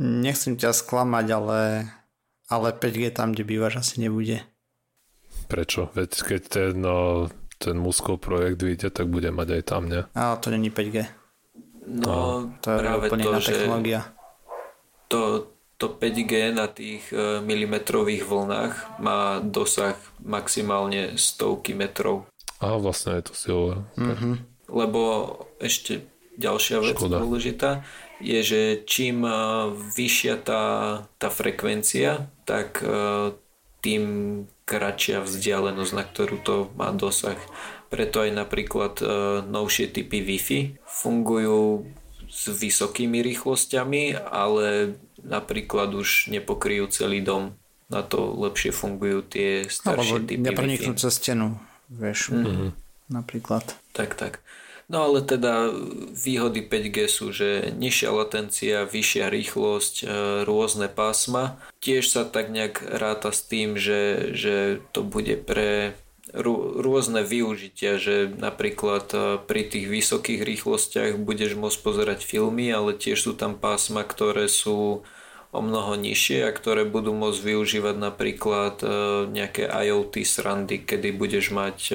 [0.00, 1.60] Nechcem ťa sklamať, ale,
[2.48, 4.40] ale 5G tam, kde bývaš, asi nebude.
[5.52, 5.92] Prečo?
[5.92, 7.28] Veď keď ten, no,
[7.60, 10.08] ten Muskov projekt vyjde, tak bude mať aj tam, ne?
[10.16, 10.96] Ale to není 5G.
[11.92, 12.16] No, no
[12.64, 14.00] to je práve úplne to, technológia.
[15.12, 15.51] To,
[15.82, 22.30] to 5G na tých e, milimetrových vlnách má dosah maximálne stovky metrov.
[22.62, 23.82] A vlastne je to silové.
[23.98, 24.34] Mm-hmm.
[24.70, 25.02] Lebo
[25.58, 26.06] ešte
[26.38, 27.18] ďalšia vec Škoda.
[27.18, 27.82] dôležitá
[28.22, 29.34] je, že čím e,
[29.74, 30.64] vyššia tá,
[31.18, 33.34] tá frekvencia, tak e,
[33.82, 34.04] tým
[34.62, 37.36] kratšia vzdialenosť, na ktorú to má dosah.
[37.90, 38.94] Preto aj napríklad
[39.52, 41.84] novšie typy Wi-Fi fungujú
[42.32, 47.52] s vysokými rýchlosťami, ale napríklad už nepokryjú celý dom.
[47.92, 51.60] Na to lepšie fungujú tie staršie Alebo typy nepreniknú cez stenu,
[51.92, 52.72] vieš, mm-hmm.
[53.12, 53.76] napríklad.
[53.92, 54.40] Tak, tak.
[54.88, 55.72] No ale teda
[56.12, 60.06] výhody 5G sú, že nižšia latencia, vyššia rýchlosť, e,
[60.44, 61.56] rôzne pásma.
[61.80, 65.96] Tiež sa tak nejak ráta s tým, že, že to bude pre
[66.32, 73.20] rôzne využitia, že napríklad e, pri tých vysokých rýchlostiach budeš môcť pozerať filmy, ale tiež
[73.20, 75.04] sú tam pásma, ktoré sú
[75.52, 78.88] o mnoho nižšie a ktoré budú môcť využívať napríklad e,
[79.28, 81.94] nejaké IoT srandy, kedy budeš mať e,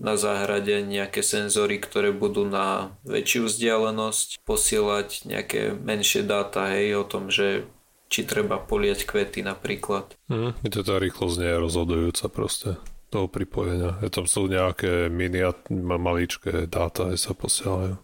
[0.00, 7.04] na záhrade nejaké senzory, ktoré budú na väčšiu vzdialenosť posielať nejaké menšie dáta hej, o
[7.04, 7.68] tom, že
[8.08, 10.16] či treba poliať kvety napríklad.
[10.32, 12.80] Mm, to tá rýchlosť nie je rozhodujúca proste
[13.14, 14.02] toho pripojenia.
[14.02, 17.94] Je tam sú nejaké miniat, maličké dáta, aj sa posielajú.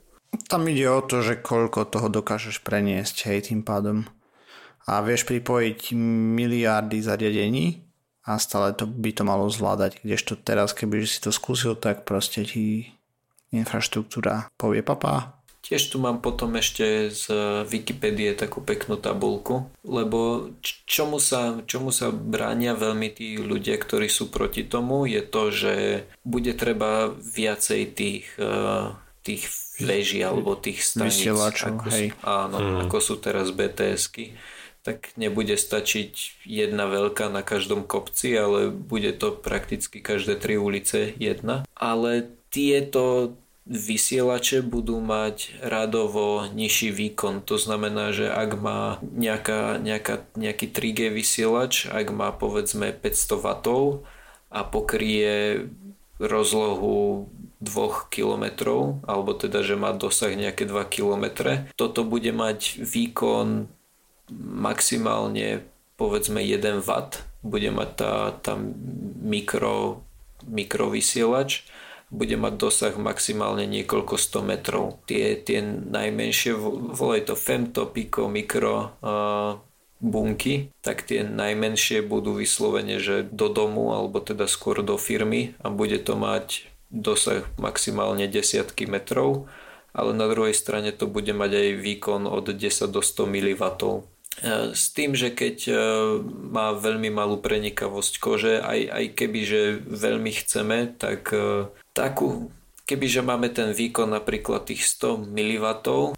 [0.47, 4.07] Tam ide o to, že koľko toho dokážeš preniesť, hej, tým pádom.
[4.87, 5.91] A vieš pripojiť
[6.39, 7.83] miliardy zariadení
[8.23, 9.99] a stále to by to malo zvládať.
[10.07, 12.95] Kdežto teraz, keby si to skúsil, tak proste ti
[13.51, 15.40] infraštruktúra povie papa,
[15.71, 17.31] Tiež tu mám potom ešte z
[17.63, 24.35] Wikipédie takú peknú tabulku, lebo čomu sa, čomu sa bránia veľmi tí ľudia, ktorí sú
[24.35, 25.75] proti tomu, je to, že
[26.27, 29.47] bude treba viacej tých, eh, tých
[29.79, 32.79] veží alebo tých staníc, ako sú, áno, hmm.
[32.91, 34.35] ako sú teraz BTSky
[34.81, 41.13] tak nebude stačiť jedna veľká na každom kopci, ale bude to prakticky každé tri ulice
[41.21, 41.69] jedna.
[41.77, 43.37] Ale tieto
[43.71, 47.47] vysielače budú mať radovo nižší výkon.
[47.47, 53.47] To znamená, že ak má nejaká, nejaká, nejaký 3G vysielač, ak má povedzme 500 W
[54.51, 55.63] a pokrie
[56.19, 57.31] rozlohu
[57.63, 58.45] 2 km,
[59.07, 61.31] alebo teda, že má dosah nejaké 2 km,
[61.79, 63.71] toto bude mať výkon
[64.43, 65.63] maximálne
[65.95, 66.91] povedzme 1 W,
[67.47, 68.59] bude mať tá, tá
[69.23, 70.03] mikro,
[70.43, 71.71] mikrovysielač
[72.11, 74.99] bude mať dosah maximálne niekoľko 100 metrov.
[75.07, 76.59] Tie, tie najmenšie,
[76.91, 79.63] volaj to femto, piko, mikro uh,
[80.03, 85.71] bunky, tak tie najmenšie budú vyslovene, že do domu alebo teda skôr do firmy a
[85.71, 89.47] bude to mať dosah maximálne desiatky metrov,
[89.95, 93.63] ale na druhej strane to bude mať aj výkon od 10 do 100 mW.
[94.73, 95.75] S tým, že keď
[96.25, 101.35] má veľmi malú prenikavosť kože, aj, aj keby, že veľmi chceme, tak
[101.93, 102.49] takú,
[102.91, 105.67] kebyže máme ten výkon napríklad tých 100 mW,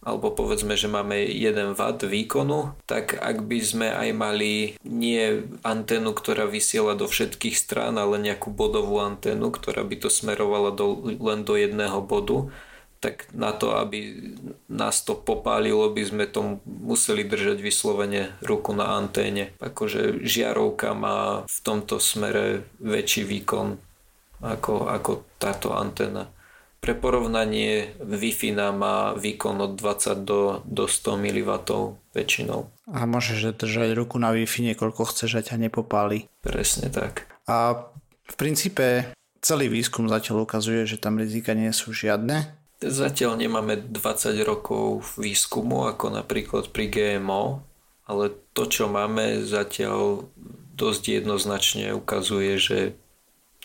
[0.00, 6.16] alebo povedzme, že máme 1 W výkonu, tak ak by sme aj mali nie anténu,
[6.16, 11.44] ktorá vysiela do všetkých strán, ale nejakú bodovú anténu, ktorá by to smerovala do, len
[11.44, 12.48] do jedného bodu,
[13.02, 14.30] tak na to, aby
[14.70, 19.50] nás to popálilo, by sme to museli držať vyslovene ruku na anténe.
[19.58, 23.74] Akože žiarovka má v tomto smere väčší výkon
[24.42, 25.10] ako, ako
[25.42, 26.30] táto antena.
[26.82, 31.50] pre porovnanie Wi-Fi má výkon od 20 do, do 100 mW
[32.10, 32.66] väčšinou.
[32.90, 36.26] A môžeš držať ruku na Wi-Fi niekoľko chceš a ťa nepopáli.
[36.42, 37.30] Presne tak.
[37.46, 37.86] A
[38.26, 42.61] v princípe celý výskum zatiaľ ukazuje, že tam rizika nie sú žiadne.
[42.82, 47.62] Zatiaľ nemáme 20 rokov výskumu, ako napríklad pri GMO,
[48.10, 50.26] ale to, čo máme, zatiaľ
[50.74, 52.78] dosť jednoznačne ukazuje, že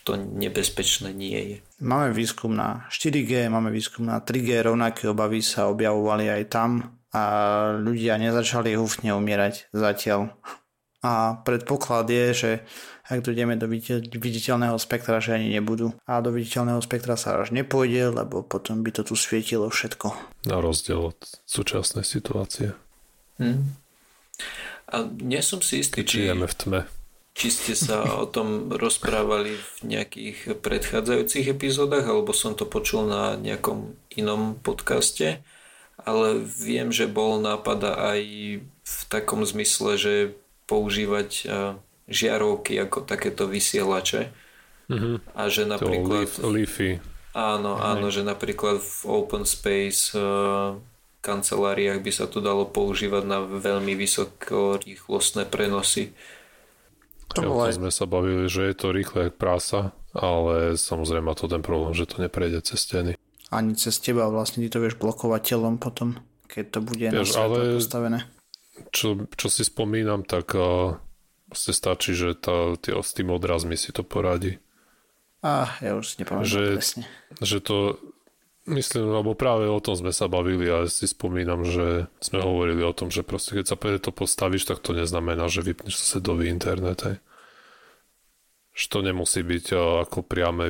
[0.05, 1.57] to nebezpečné nie je.
[1.83, 7.23] Máme výskum na 4G, máme výskum na 3G, rovnaké obavy sa objavovali aj tam a
[7.75, 10.31] ľudia nezačali húfne umierať zatiaľ.
[11.03, 12.51] A predpoklad je, že
[13.07, 13.71] ak dojdeme do
[14.19, 15.95] viditeľného spektra, že ani nebudú.
[16.03, 20.11] A do viditeľného spektra sa až nepôjde, lebo potom by to tu svietilo všetko.
[20.43, 22.75] Na rozdiel od súčasnej situácie.
[23.39, 23.79] Hmm.
[24.91, 26.27] A nie som si istý, či...
[26.27, 26.81] Žijeme v tme
[27.37, 33.37] či ste sa o tom rozprávali v nejakých predchádzajúcich epizódach, alebo som to počul na
[33.37, 35.45] nejakom inom podcaste,
[36.01, 38.21] ale viem, že bol nápada aj
[38.65, 40.13] v takom zmysle, že
[40.65, 41.45] používať
[42.07, 44.31] žiarovky ako takéto vysielače
[44.89, 45.15] mm-hmm.
[45.35, 46.27] a že napríklad...
[46.39, 46.97] To Leafy.
[47.37, 50.15] Áno, áno, že napríklad v open space
[51.21, 56.15] kanceláriách by sa to dalo používať na veľmi vysokorýchlostné prenosy
[57.35, 61.35] to ja, to sme sa bavili, že je to rýchle jak prása, ale samozrejme má
[61.35, 63.19] to ten problém, že to neprejde cez steny.
[63.51, 67.43] Ani cez teba vlastne ty to vieš blokovať telom potom, keď to bude vieš, na
[67.43, 68.19] ale postavené.
[68.93, 70.95] Čo, čo si spomínam, tak uh,
[71.47, 74.59] vlastne stačí, že tá, tie, s tým odrazmi si to poradí.
[75.41, 77.03] Ah, ja už nepamätám že, presne.
[77.39, 77.77] Že to
[78.67, 82.83] Myslím, lebo práve o tom sme sa bavili a ja si spomínam, že sme hovorili
[82.83, 86.99] o tom, že proste keď sa to postavíš, tak to neznamená, že vypneš susedový internet.
[87.07, 87.17] Hej.
[88.75, 89.65] Že to nemusí byť
[90.03, 90.67] ako priame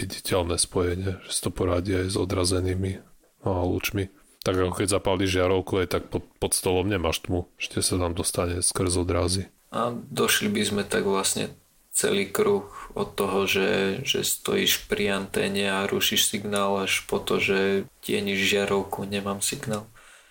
[0.00, 3.04] viditeľné spojenie, že si to poradí aj s odrazenými
[3.44, 4.08] no, lúčmi.
[4.40, 8.16] Tak ako keď zapálíš žiarovku, aj tak pod, pod stolom nemáš tmu, ešte sa tam
[8.16, 9.52] dostane skrz odrazy.
[9.70, 11.54] A došli by sme tak vlastne
[11.94, 17.38] celý kruh od toho, že, že stojíš pri anténe a rušíš signál až po to,
[17.38, 19.86] že tieníš žiarovku, nemám signál.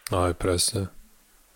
[0.09, 0.81] No aj presne.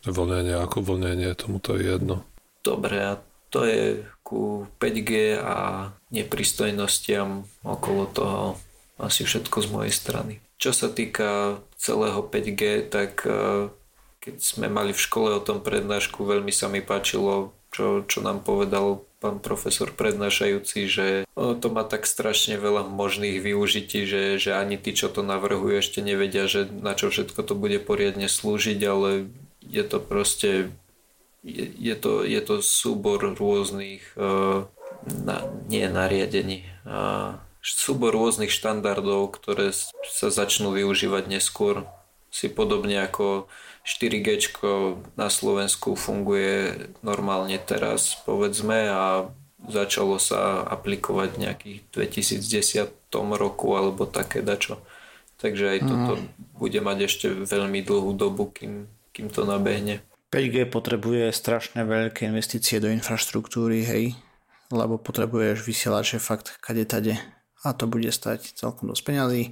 [0.03, 2.27] Vlnenie ako vlnenie, tomu to je jedno.
[2.63, 3.11] Dobre, a
[3.47, 8.41] to je ku 5G a nepristojnostiam okolo toho
[8.99, 10.33] asi všetko z mojej strany.
[10.59, 13.67] Čo sa týka celého 5G, tak eh,
[14.23, 18.45] keď sme mali v škole o tom prednášku, veľmi sa mi páčilo, čo, čo nám
[18.45, 24.75] povedal pán profesor prednášajúci, že to má tak strašne veľa možných využití, že, že ani
[24.75, 29.31] tí, čo to navrhujú, ešte nevedia, že na čo všetko to bude poriadne slúžiť, ale
[29.63, 30.75] je to proste
[31.43, 34.67] je, je, to, je to súbor rôznych uh,
[35.07, 39.71] na, nie nariadení uh, súbor rôznych štandardov, ktoré
[40.07, 41.87] sa začnú využívať neskôr
[42.27, 43.47] si podobne ako
[43.83, 44.55] 4G
[45.19, 49.27] na Slovensku funguje normálne teraz, povedzme, a
[49.67, 52.89] začalo sa aplikovať v nejakých 2010
[53.35, 54.79] roku alebo také dačo.
[55.35, 56.23] Takže aj toto mm.
[56.55, 59.99] bude mať ešte veľmi dlhú dobu, kým, kým to nabehne.
[60.31, 64.15] 5G potrebuje strašne veľké investície do infraštruktúry, hej,
[64.71, 67.19] lebo potrebuješ vysielače fakt kade tade
[67.63, 69.43] a to bude stať celkom dosť peňazí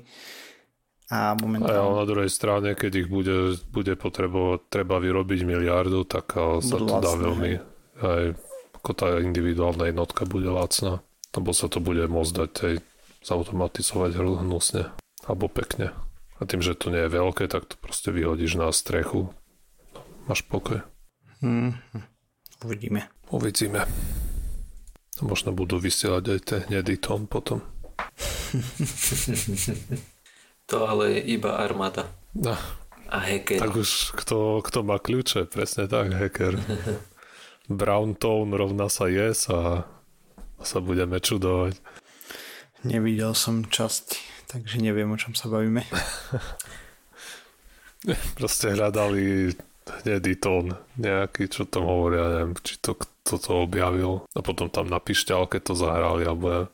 [1.11, 1.75] a momentálne...
[1.75, 6.87] A na druhej strane, keď ich bude, bude potrebovať, treba vyrobiť miliardu, tak sa to
[6.87, 7.51] dá veľmi...
[7.99, 8.31] Aj,
[8.79, 11.03] ako tá individuálna jednotka bude lacná.
[11.35, 12.75] Lebo sa to bude môcť dať aj
[13.27, 14.87] zautomatizovať hnusne.
[15.27, 15.91] Alebo pekne.
[16.39, 19.35] A tým, že to nie je veľké, tak to proste vyhodíš na strechu.
[19.93, 19.99] No,
[20.31, 20.81] máš pokoj.
[21.43, 21.75] Hmm.
[22.63, 23.11] Uvidíme.
[23.29, 23.83] Uvidíme.
[25.21, 27.61] Možno budú vysielať aj ten hnedý tón potom.
[30.71, 32.07] To ale je iba armáda.
[32.31, 32.55] No.
[33.11, 33.59] A hacker.
[33.59, 36.55] Tak už kto, kto má kľúče, presne tak, hacker.
[37.67, 39.83] Brown tone rovná sa yes a
[40.63, 41.75] sa budeme čudovať.
[42.87, 44.15] Nevidel som časť,
[44.47, 45.83] takže neviem, o čom sa bavíme.
[48.39, 49.51] Proste hľadali
[50.01, 54.89] hnedý tón nejaký, čo tam hovoria, neviem, či to kto to objavil a potom tam
[54.89, 56.71] na pišťalke to zahrali, alebo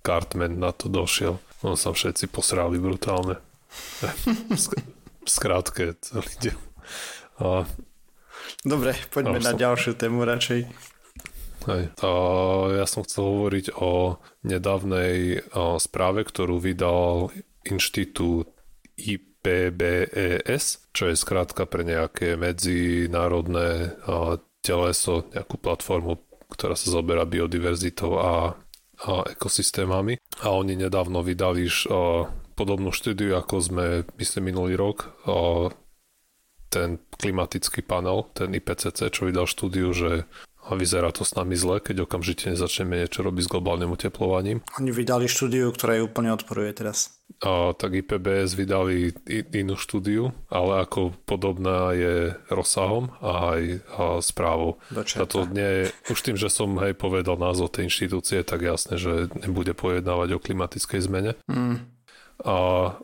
[0.00, 1.36] Cartman na to došiel.
[1.60, 3.36] On sa všetci posrali brutálne.
[5.28, 6.58] Skrátke celý deň.
[7.44, 7.68] A...
[8.64, 9.60] Dobre, poďme na som...
[9.60, 10.60] ďalšiu tému radšej.
[11.60, 12.10] Hej, a
[12.72, 14.16] ja som chcel hovoriť o
[14.48, 17.28] nedávnej o správe, ktorú vydal
[17.68, 18.48] inštitút
[18.96, 20.64] IPBES,
[20.96, 24.00] čo je skrátka pre nejaké medzinárodné
[24.64, 28.56] teleso, nejakú platformu, ktorá sa zoberá biodiverzitou a a
[29.06, 30.20] ekosystémami.
[30.44, 31.68] A oni nedávno vydali
[32.56, 33.86] podobnú štúdiu, ako sme,
[34.20, 35.16] myslím, minulý rok.
[36.70, 40.28] Ten klimatický panel, ten IPCC, čo vydal štúdiu, že
[40.70, 44.62] a vyzerá to s nami zle, keď okamžite nezačneme niečo robiť s globálnym oteplovaním.
[44.78, 47.18] Oni vydali štúdiu, ktorá ju úplne odporuje teraz.
[47.42, 49.10] A, tak IPBS vydali
[49.50, 53.62] inú štúdiu, ale ako podobná je rozsahom a aj
[53.98, 54.78] a správou.
[54.94, 59.26] Táto nie je, už tým, že som hej povedal názov tej inštitúcie, tak jasné, že
[59.42, 61.32] nebude pojednávať o klimatickej zmene.
[61.50, 61.82] Mm.
[62.46, 62.56] A,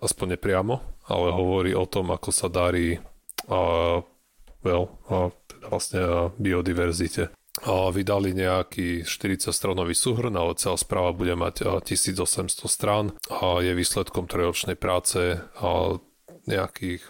[0.06, 3.02] aspoň nepriamo, ale hovorí o tom, ako sa darí
[3.50, 3.58] a,
[4.62, 7.34] well, a, teda vlastne a biodiverzite
[7.64, 14.76] vydali nejaký 40-stranový súhrn, ale celá správa bude mať 1800 strán a je výsledkom trojročnej
[14.76, 15.40] práce
[16.46, 17.02] nejakých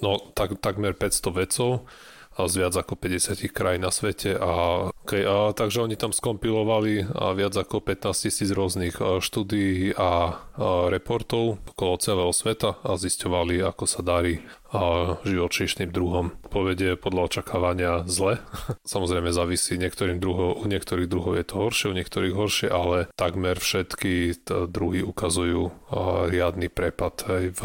[0.00, 1.88] no, tak, takmer 500 vedcov
[2.36, 7.56] z viac ako 50 krajín na svete a, okay, a takže oni tam skompilovali viac
[7.56, 14.04] ako 15 tisíc rôznych štúdií a, a reportov okolo celého sveta a zisťovali, ako sa
[14.04, 14.44] darí
[15.24, 16.36] živočíšnym druhom.
[16.52, 18.42] Povedie podľa očakávania zle.
[18.86, 23.56] Samozrejme závisí niektorým druhom, u niektorých druhov je to horšie, u niektorých horšie, ale takmer
[23.58, 25.72] všetky druhy ukazujú
[26.28, 27.62] riadny prepad aj v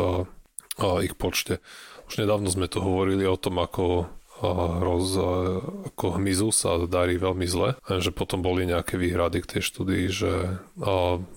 [1.06, 1.62] ich počte.
[2.10, 4.10] Už nedávno sme tu hovorili o tom, ako
[4.82, 5.14] roz,
[5.94, 10.32] ako hmyzu sa darí veľmi zle, že potom boli nejaké výhrady k tej štúdii, že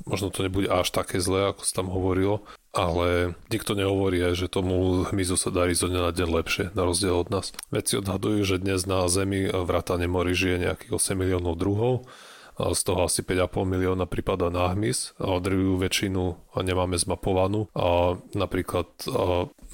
[0.08, 5.06] možno to nebude až také zle, ako sa tam hovorilo, ale nikto nehovorí že tomu
[5.06, 7.54] hmyzu sa darí zo dňa na deň lepšie, na rozdiel od nás.
[7.70, 11.94] Veci odhadujú, že dnes na Zemi vrátane mori žije nejakých 8 miliónov druhov,
[12.54, 18.86] z toho asi 5,5 milióna prípada na hmyz a drvivú väčšinu nemáme zmapovanú a napríklad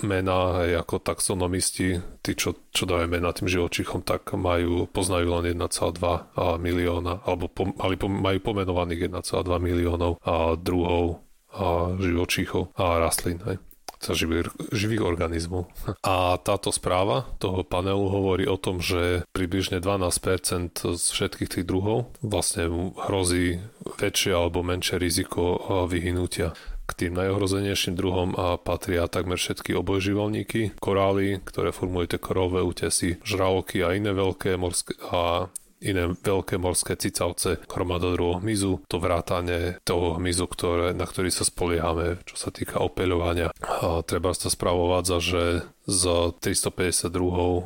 [0.01, 5.61] mená aj ako taxonomisti, tí čo, čo dávajú mená tým živočichom, tak majú, poznajú len
[5.61, 11.21] 1,2 milióna alebo po, mali, majú pomenovaných 1,2 miliónov a druhov
[11.55, 13.43] a živočíchov a rastlín.
[13.47, 13.59] Hej
[14.01, 15.69] sa živých, organizmov.
[16.09, 22.09] A táto správa toho panelu hovorí o tom, že približne 12% z všetkých tých druhov
[22.25, 23.61] vlastne hrozí
[24.01, 26.57] väčšie alebo menšie riziko vyhnutia.
[26.89, 33.23] K tým najohrozenejším druhom a patria takmer všetky obojživelníky, korály, ktoré formujú tie korové útesy,
[33.23, 35.47] žraloky a iné veľké morské a
[35.81, 41.49] iné veľké morské cicavce, hromada druhov hmyzu, to vrátanie toho hmyzu, ktoré, na ktorý sa
[41.49, 43.51] spoliehame, čo sa týka opeľovania.
[43.65, 45.43] A treba sa spravovať, že
[45.91, 46.05] z
[46.39, 47.11] 352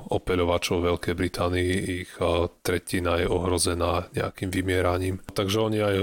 [0.08, 1.72] opeľovačov Veľkej Británii
[2.06, 2.10] ich
[2.64, 5.20] tretina je ohrozená nejakým vymieraním.
[5.34, 5.96] Takže oni aj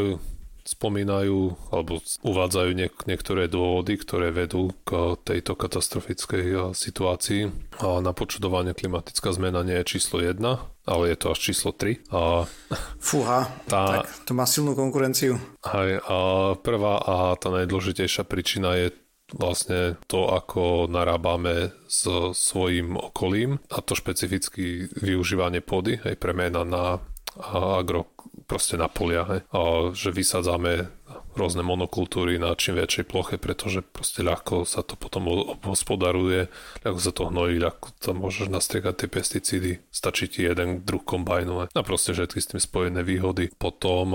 [0.72, 7.52] spomínajú alebo uvádzajú niek- niektoré dôvody, ktoré vedú k tejto katastrofickej situácii.
[7.84, 10.40] A na počudovanie klimatická zmena nie je číslo 1,
[10.88, 12.08] ale je to až číslo 3.
[12.16, 12.48] A
[13.12, 15.36] Fúha, tá, tak to má silnú konkurenciu.
[15.68, 16.18] Aj, a
[16.56, 18.96] prvá a tá najdôležitejšia príčina je
[19.32, 22.04] vlastne to, ako narábame s
[22.36, 27.00] svojim okolím a to špecificky využívanie pôdy, aj premena na
[27.40, 28.11] agro,
[28.52, 29.42] proste na polia, hej.
[29.56, 30.92] A že vysádzame
[31.32, 36.52] rôzne monokultúry na čím väčšej ploche, pretože proste ľahko sa to potom obhospodaruje,
[36.84, 41.72] ľahko sa to hnojí, ľahko tam môžeš nastriekať tie pesticídy, stačí ti jeden druh kombajnu
[41.72, 43.48] a proste všetky s tým spojené výhody.
[43.56, 44.12] Potom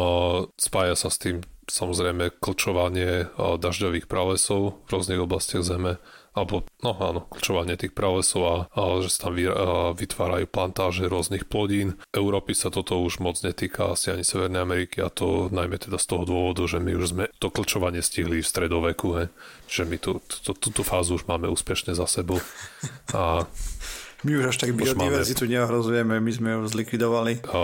[0.60, 5.96] spája sa s tým samozrejme klčovanie dažďových pralesov v rôznych oblastiach zeme
[6.36, 11.08] alebo no áno, klčovanie tých pralesov a, a že sa tam vy, a, vytvárajú plantáže
[11.08, 11.96] rôznych plodín.
[12.12, 16.06] Európy sa toto už moc netýka, asi ani Severnej Ameriky a to najmä teda z
[16.06, 19.24] toho dôvodu, že my už sme to klčovanie stihli v stredoveku, he.
[19.66, 22.36] že my tú, tú, tú, tú fázu už máme úspešne za sebou.
[23.16, 23.48] A
[24.20, 25.52] my už až tak biodiverzitu máme...
[25.56, 27.48] neohrozujeme, my sme ju zlikvidovali.
[27.48, 27.60] A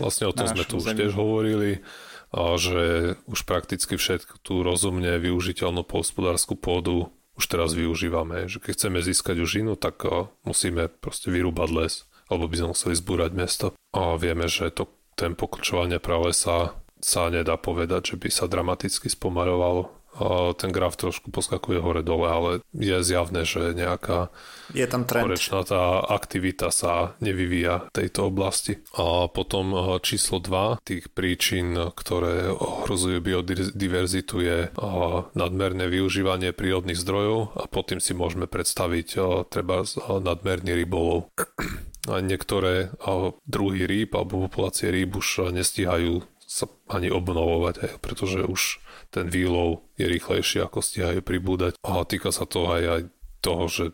[0.00, 1.84] vlastne o tom sme tu už tiež hovorili
[2.34, 8.46] a že už prakticky všetku tú rozumne využiteľnú polnospodárskú pôdu už teraz využívame.
[8.46, 10.06] Že keď chceme získať užinu, tak
[10.46, 11.94] musíme proste vyrúbať les,
[12.30, 13.66] alebo by sme museli zbúrať mesto.
[13.94, 16.74] A vieme, že to tempo klčovania pralesa
[17.04, 20.03] sa nedá povedať, že by sa dramaticky spomaľovalo
[20.54, 24.30] ten graf trošku poskakuje hore-dole, ale je zjavné, že nejaká
[24.72, 25.36] je tam trend.
[25.68, 28.80] tá aktivita sa nevyvíja v tejto oblasti.
[28.96, 34.72] A potom eh, číslo 2 tých príčin, ktoré ohrozujú biodiverzitu je eh,
[35.36, 41.28] nadmerné využívanie prírodných zdrojov a pod tým si môžeme predstaviť eh, treba nadmerný rybolov.
[42.04, 42.92] A niektoré
[43.48, 48.83] druhy rýb alebo populácie rýb už nestíhajú sa ani obnovovať, pretože už
[49.14, 51.78] ten výlov je rýchlejší, ako stíhajú pribúdať.
[51.86, 53.02] A týka sa to aj, aj
[53.38, 53.84] toho, že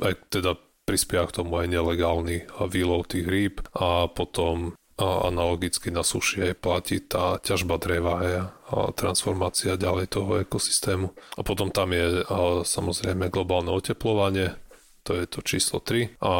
[0.00, 0.56] aj teda
[0.88, 6.62] prispieva k tomu aj nelegálny výlov tých rýb a potom a analogicky na suši aj
[6.62, 11.10] platí tá ťažba dreva hej, a transformácia ďalej toho ekosystému.
[11.34, 14.54] A potom tam je a samozrejme globálne oteplovanie,
[15.02, 16.14] to je to číslo 3.
[16.22, 16.34] A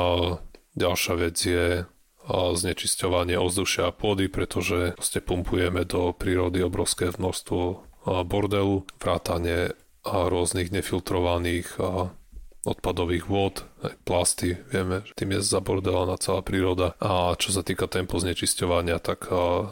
[0.78, 1.82] ďalšia vec je
[2.30, 9.72] znečisťovanie ovzdušia a pôdy, pretože ste pumpujeme do prírody obrovské množstvo bordelu, vrátanie
[10.04, 11.80] rôznych nefiltrovaných
[12.64, 13.68] odpadových vôd,
[14.08, 16.96] plasty, vieme, že tým je zabordelaná celá príroda.
[16.96, 19.28] A čo sa týka tempo znečisťovania, tak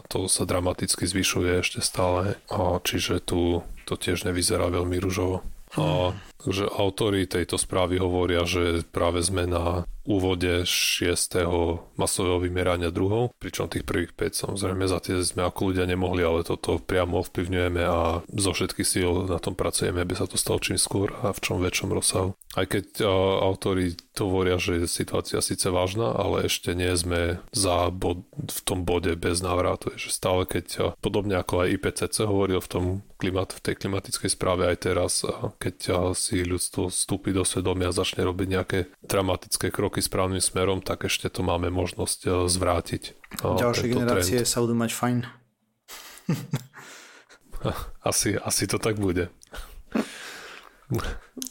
[0.09, 2.37] to sa dramaticky zvyšuje ešte stále.
[2.85, 5.41] Čiže tu to tiež nevyzerá veľmi ružovo.
[5.73, 6.13] A
[6.43, 11.47] Takže autori tejto správy hovoria, že práve sme na úvode 6.
[11.95, 16.43] masového vymerania druhov, pričom tých prvých 5 samozrejme za tie sme ako ľudia nemohli, ale
[16.43, 20.75] toto priamo ovplyvňujeme a zo všetkých síl na tom pracujeme, aby sa to stalo čím
[20.75, 22.35] skôr a v čom väčšom rozsahu.
[22.53, 23.09] Aj keď uh,
[23.47, 28.85] autori hovoria, že je situácia síce vážna, ale ešte nie sme za bod, v tom
[28.85, 29.95] bode bez návratu.
[29.97, 32.85] Že stále keď, podobne ako aj IPCC hovoril v, tom
[33.17, 35.25] klimat, v tej klimatickej správe aj teraz,
[35.57, 35.75] keď
[36.13, 41.05] si si ľudstvo vstúpi do svedomia a začne robiť nejaké dramatické kroky správnym smerom, tak
[41.05, 43.03] ešte to máme možnosť e, zvrátiť.
[43.37, 44.49] Ďalšie generácie trend.
[44.49, 45.17] sa budú mať fajn.
[48.03, 49.31] Asi, asi to tak bude.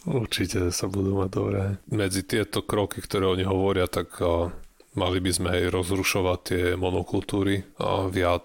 [0.05, 1.81] Určite sa budú mať dobré.
[1.89, 4.21] Medzi tieto kroky, ktoré oni hovoria, tak
[4.93, 8.45] Mali by sme aj rozrušovať tie monokultúry a viac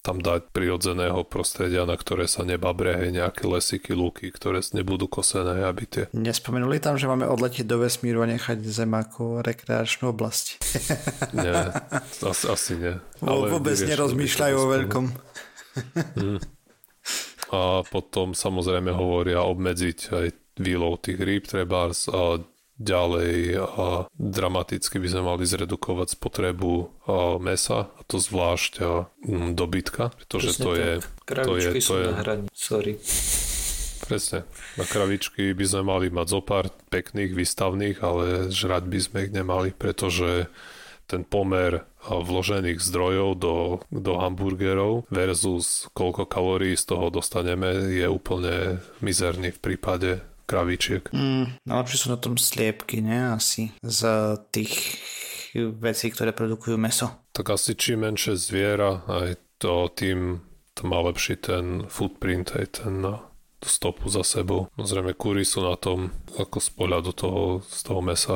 [0.00, 5.84] tam dať prirodzeného prostredia, na ktoré sa nebabre, nejaké lesiky, lúky, ktoré nebudú kosené, aby
[5.84, 6.04] tie...
[6.16, 10.46] Nespomenuli tam, že máme odletieť do vesmíru a nechať Zem ako rekreačnú oblasť.
[11.44, 11.52] nie,
[12.24, 12.94] asi, asi nie.
[13.20, 15.04] Ale Vôbec nerozmýšľajú o veľkom.
[16.16, 16.40] Mm.
[17.50, 20.26] A potom samozrejme hovoria obmedziť aj
[20.60, 22.40] výlov tých rýb, trebárs a
[22.80, 26.72] Ďalej a dramaticky by sme mali zredukovať spotrebu
[27.04, 30.90] a, mesa, a to zvlášť a, m, dobytka, pretože Presne to je...
[31.28, 32.08] to je, to je,
[32.56, 32.92] sorry.
[34.00, 34.48] Presne.
[34.80, 39.32] Na kravičky by sme mali mať zo pár pekných, výstavných, ale žrať by sme ich
[39.36, 40.48] nemali, pretože
[41.04, 43.56] ten pomer vložených zdrojov do,
[43.92, 50.10] do hamburgerov versus koľko kalórií z toho dostaneme je úplne mizerný v prípade
[50.50, 51.14] kravičiek.
[51.14, 53.38] Mm, najlepšie sú na tom sliepky, ne?
[53.38, 54.00] Asi z
[54.50, 54.98] tých
[55.54, 57.30] vecí, ktoré produkujú meso.
[57.30, 63.04] Tak asi čím menšie zviera, aj to tým to má lepší ten footprint, aj ten
[63.04, 63.20] no,
[63.60, 64.72] stopu za sebou.
[64.78, 66.08] No zrejme kúry sú na tom,
[66.40, 68.34] ako z pohľadu toho, z toho mesa,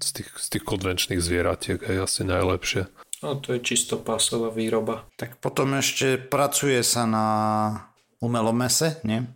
[0.00, 2.88] z tých, z tých konvenčných zvieratiek je asi najlepšie.
[3.18, 5.10] No to je čisto pásová výroba.
[5.18, 7.26] Tak potom ešte pracuje sa na
[8.22, 9.26] umelom mese, nie?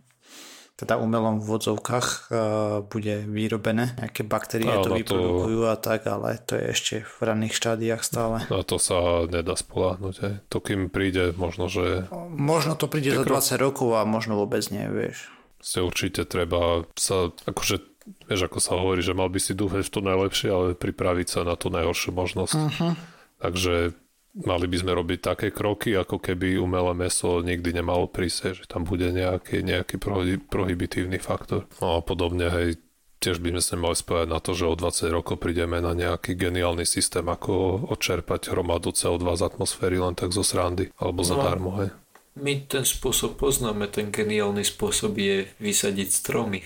[0.73, 5.69] Teda umelom v vodzovkách uh, bude vyrobené, nejaké baktérie no, to vyprodukujú to...
[5.69, 8.41] a tak, ale to je ešte v ranných štádiách stále.
[8.49, 10.15] Na to sa nedá spoláhnuť.
[10.25, 10.33] Aj.
[10.49, 12.09] To kým príde, možno, že...
[12.33, 15.29] Možno to príde za 20 rokov a možno vôbec nie, vieš.
[15.61, 17.93] Si určite treba sa, akože
[18.27, 21.39] vieš, ako sa hovorí, že mal by si dúfať v to najlepšie, ale pripraviť sa
[21.47, 22.53] na tú najhoršiu možnosť.
[22.57, 22.93] Uh-huh.
[23.39, 23.95] Takže
[24.33, 28.81] mali by sme robiť také kroky, ako keby umelé meso nikdy nemalo prísť, že tam
[28.81, 30.01] bude nejaký, nejaký
[30.49, 31.69] prohibitívny faktor.
[31.77, 32.81] No a podobne, hej,
[33.21, 36.33] tiež by sme sa mali spojať na to, že o 20 rokov prídeme na nejaký
[36.33, 41.69] geniálny systém, ako odčerpať hromadu CO2 z atmosféry len tak zo srandy, alebo no, zadarmo,
[41.79, 41.89] hej.
[42.33, 46.65] My ten spôsob poznáme, ten geniálny spôsob je vysadiť stromy.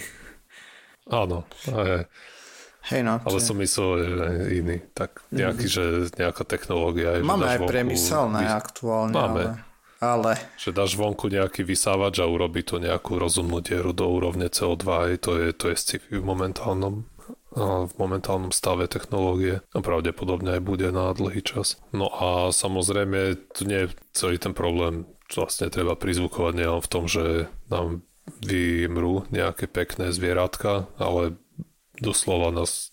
[1.12, 2.08] Áno, aj,
[2.88, 3.92] Hej, no, Ale som myslel,
[4.48, 4.78] iný.
[4.96, 5.74] Tak nejaký, mm.
[5.74, 5.84] že
[6.16, 7.20] nejaká technológia.
[7.20, 8.52] Máme aj vonku, priemyselné vy...
[8.56, 9.14] aktuálne.
[9.14, 9.44] Máme.
[10.00, 10.32] Ale...
[10.32, 10.32] ale...
[10.56, 15.20] Že dáš vonku nejaký vysávač a urobí to nejakú rozumnú dieru do úrovne CO2.
[15.20, 17.04] To je, to je sci-fi v momentálnom
[17.58, 21.82] v momentálnom stave technológie a pravdepodobne aj bude na dlhý čas.
[21.90, 27.10] No a samozrejme, tu nie je celý ten problém, vlastne treba prizvukovať nielen v tom,
[27.10, 28.06] že nám
[28.44, 31.40] vymrú nejaké pekné zvieratka, ale
[32.02, 32.92] doslova nás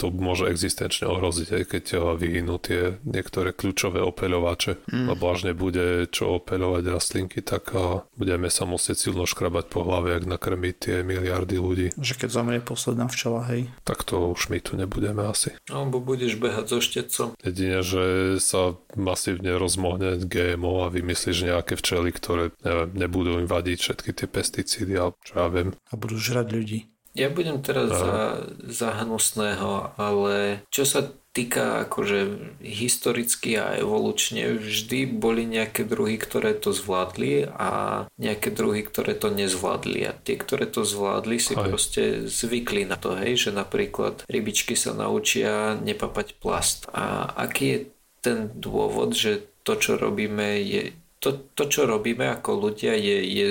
[0.00, 1.84] to môže existenčne ohroziť, aj keď
[2.16, 5.06] vyhynú tie niektoré kľúčové opeľovače, mm.
[5.12, 7.76] lebo až nebude čo opeľovať rastlinky, tak
[8.16, 11.86] budeme sa musieť silno škrabať po hlave, ak nakrmiť tie miliardy ľudí.
[12.00, 13.68] Že keď zomrie posledná včela, hej.
[13.84, 15.52] Tak to už my tu nebudeme asi.
[15.68, 17.36] Alebo budeš behať so štetcom.
[17.44, 18.04] Jedine, že
[18.40, 24.26] sa masívne rozmohne GMO a vymyslíš nejaké včely, ktoré neviem, nebudú im vadiť všetky tie
[24.32, 25.76] pesticídy a čo ja viem.
[25.92, 26.89] A budú žrať ľudí.
[27.14, 35.06] Ja budem teraz za, za hnusného, ale čo sa týka akože historicky a evolučne, vždy
[35.06, 40.10] boli nejaké druhy, ktoré to zvládli a nejaké druhy, ktoré to nezvládli.
[40.10, 41.62] A tie, ktoré to zvládli, si Aj.
[41.62, 46.90] proste zvykli na to, hej, že napríklad rybičky sa naučia nepapať plast.
[46.90, 47.80] A aký je
[48.26, 50.90] ten dôvod, že to, čo robíme, je
[51.20, 53.48] to, to, čo robíme ako ľudia, je, je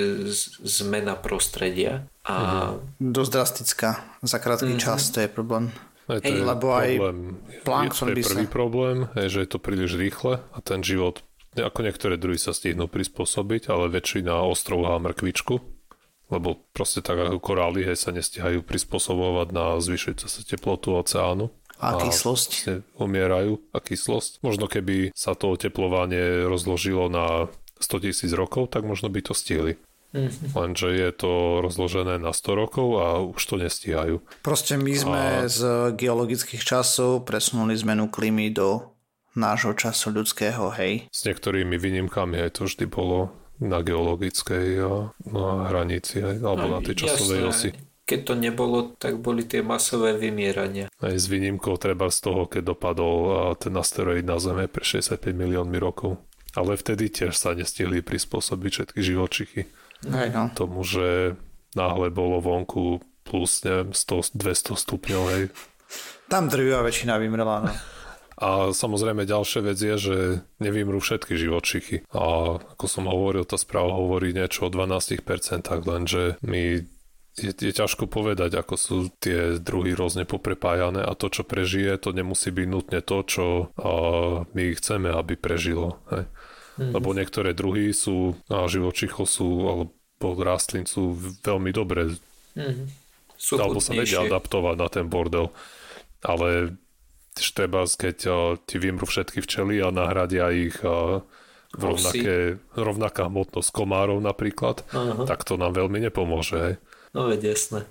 [0.66, 2.09] zmena prostredia.
[2.28, 2.34] A...
[2.34, 3.12] Mm-hmm.
[3.12, 3.90] Dosť drastická.
[4.20, 4.84] Za krátky mm-hmm.
[4.84, 5.72] čas to je problém.
[6.10, 7.16] Aj to Hej, je lebo problém.
[7.46, 8.50] aj Plankton je, to je prvý sa...
[8.50, 11.22] problém, je, že je to príliš rýchle a ten život,
[11.54, 15.54] ako niektoré druhy sa stihnú prispôsobiť, ale väčšina ostrovov má mrkvičku,
[16.34, 21.50] lebo proste tak ako korály hej, sa nestihajú prispôsobovať na zvyšujúcu sa teplotu oceánu.
[21.80, 22.50] A, a kyslosť.
[22.52, 24.44] Vlastne umierajú a kyslosť.
[24.44, 27.48] Možno keby sa to oteplovanie rozložilo na
[27.80, 29.80] 100 tisíc rokov, tak možno by to stihli.
[30.10, 30.58] Mm-hmm.
[30.58, 34.18] Lenže je to rozložené na 100 rokov a už to nestíhajú.
[34.42, 35.46] Proste my sme a...
[35.46, 38.90] z geologických časov presunuli zmenu klímy do
[39.38, 41.06] nášho času ľudského, hej.
[41.14, 43.30] S niektorými výnimkami aj to vždy bolo
[43.62, 44.82] na geologickej
[45.30, 47.50] na hranici, hej, alebo no, na tej časovej jasné.
[47.50, 47.70] osi.
[48.10, 50.90] Keď to nebolo, tak boli tie masové vymierania.
[50.98, 55.78] Aj s výnimkou treba z toho, keď dopadol ten asteroid na Zeme pre 65 miliónmi
[55.78, 56.18] rokov.
[56.58, 59.60] Ale vtedy tiež sa nestihli prispôsobiť všetky živočichy.
[60.08, 60.48] Aj no.
[60.56, 61.36] tomu, že
[61.76, 65.42] náhle bolo vonku plus, neviem, 100, 200 stupňov, hej.
[66.30, 67.72] Tam drvivá väčšina vymrela, no.
[68.40, 70.16] A samozrejme ďalšia vec je, že
[70.64, 72.08] nevymrú všetky živočichy.
[72.16, 75.20] A ako som hovoril, tá správa hovorí niečo o 12%,
[75.84, 76.88] lenže my
[77.36, 82.16] je, je ťažko povedať, ako sú tie druhy rôzne poprepájané a to, čo prežije, to
[82.16, 86.00] nemusí byť nutne to, čo uh, my chceme, aby prežilo.
[86.08, 86.24] Hej.
[86.80, 86.96] Mm.
[86.96, 88.64] Lebo niektoré druhy sú, a
[89.28, 91.12] sú, alebo rastlín sú
[91.44, 92.16] veľmi dobré.
[92.56, 92.88] Mm.
[93.36, 95.52] Sú alebo sa vedia adaptovať na ten bordel.
[96.24, 96.72] Ale
[97.36, 101.20] treba, keď uh, ti vymru všetky včely a nahradia ich uh,
[101.76, 102.36] v rovnaké,
[102.74, 105.24] rovnaká hmotnosť komárov napríklad, Aha.
[105.28, 106.56] tak to nám veľmi nepomôže.
[106.56, 106.74] Hej.
[107.14, 107.86] No veď jasné.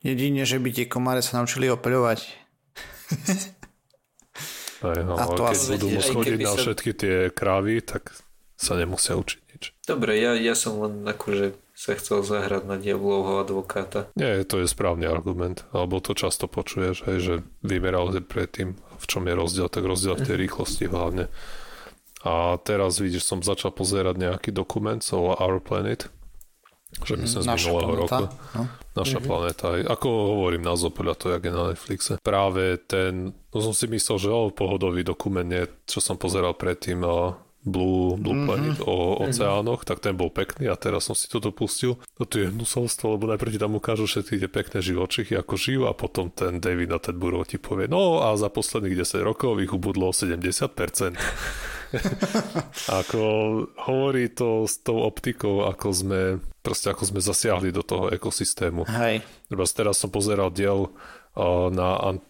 [0.00, 2.24] Jedine, že by tie komáre sa naučili opeľovať.
[4.80, 6.60] Aj, no, a to keď asi budú môcť chodiť na sa...
[6.64, 8.16] všetky tie krávy, tak
[8.60, 9.72] sa nemusia učiť nič.
[9.88, 14.12] Dobre, ja, ja som len akože sa chcel zahrať na diablovho advokáta.
[14.12, 15.64] Nie, to je správny argument.
[15.72, 17.34] Alebo to často počuješ, hej, že
[17.64, 20.42] vymeral predtým, v čom je rozdiel, tak rozdiel v tej mhm.
[20.44, 21.32] rýchlosti hlavne.
[22.20, 26.12] A teraz vidíš, som začal pozerať nejaký dokument o Our Planet,
[27.00, 28.24] že myslím z minulého roku.
[28.52, 28.68] No.
[28.92, 29.30] Naša mm-hmm.
[29.30, 29.66] planéta.
[29.86, 32.12] Ako hovorím názov podľa toho, jak je na Netflixe.
[32.20, 37.00] Práve ten, no som si myslel, že o pohodový dokument, nie, čo som pozeral predtým,
[37.60, 38.48] Blue, Blue mm-hmm.
[38.48, 39.90] Planet o oceánoch, mm-hmm.
[39.92, 42.00] tak ten bol pekný a teraz som si to dopustil.
[42.16, 45.82] No to je hnusolstvo, lebo najprv ti tam ukážu všetky tie pekné živočichy, ako žijú
[45.84, 50.08] a potom ten David Attenborough ti povie, no a za posledných 10 rokov ich ubudlo
[50.08, 51.20] 70%.
[53.02, 53.22] ako
[53.90, 56.20] hovorí to s tou optikou, ako sme
[56.60, 58.84] proste ako sme zasiahli do toho ekosystému.
[58.88, 59.24] Hej.
[59.74, 60.92] Teraz som pozeral diel
[61.72, 62.20] na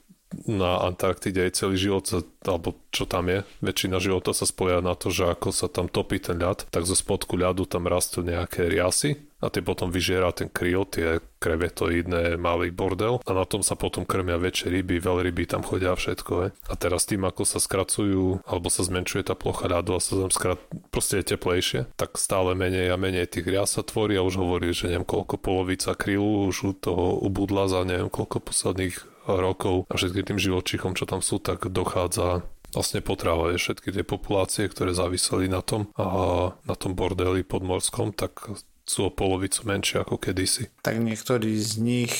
[0.47, 4.95] na Antarktide aj celý život, sa, alebo čo tam je, väčšina života sa spoja na
[4.95, 8.71] to, že ako sa tam topí ten ľad, tak zo spodku ľadu tam rastú nejaké
[8.71, 13.73] riasy a tie potom vyžiera ten kryl, tie krevetoidné malý bordel a na tom sa
[13.73, 16.33] potom krmia väčšie ryby, veľryby tam chodia všetko.
[16.45, 16.49] Je.
[16.69, 20.29] A teraz tým, ako sa skracujú alebo sa zmenšuje tá plocha ľadu a sa tam
[20.29, 20.61] skrat,
[20.93, 24.77] proste je teplejšie, tak stále menej a menej tých rias sa tvorí a už hovorí,
[24.77, 29.95] že neviem koľko polovica krylu už u toho ubudla za neviem koľko posledných rokov a
[29.97, 35.51] všetkým tým živočíchom, čo tam sú, tak dochádza vlastne potrávať všetky tie populácie, ktoré záviseli
[35.51, 36.07] na tom a
[36.55, 38.47] na tom bordeli podmorskom, tak
[38.87, 40.71] sú o polovicu menšie ako kedysi.
[40.83, 42.15] Tak niektorí z nich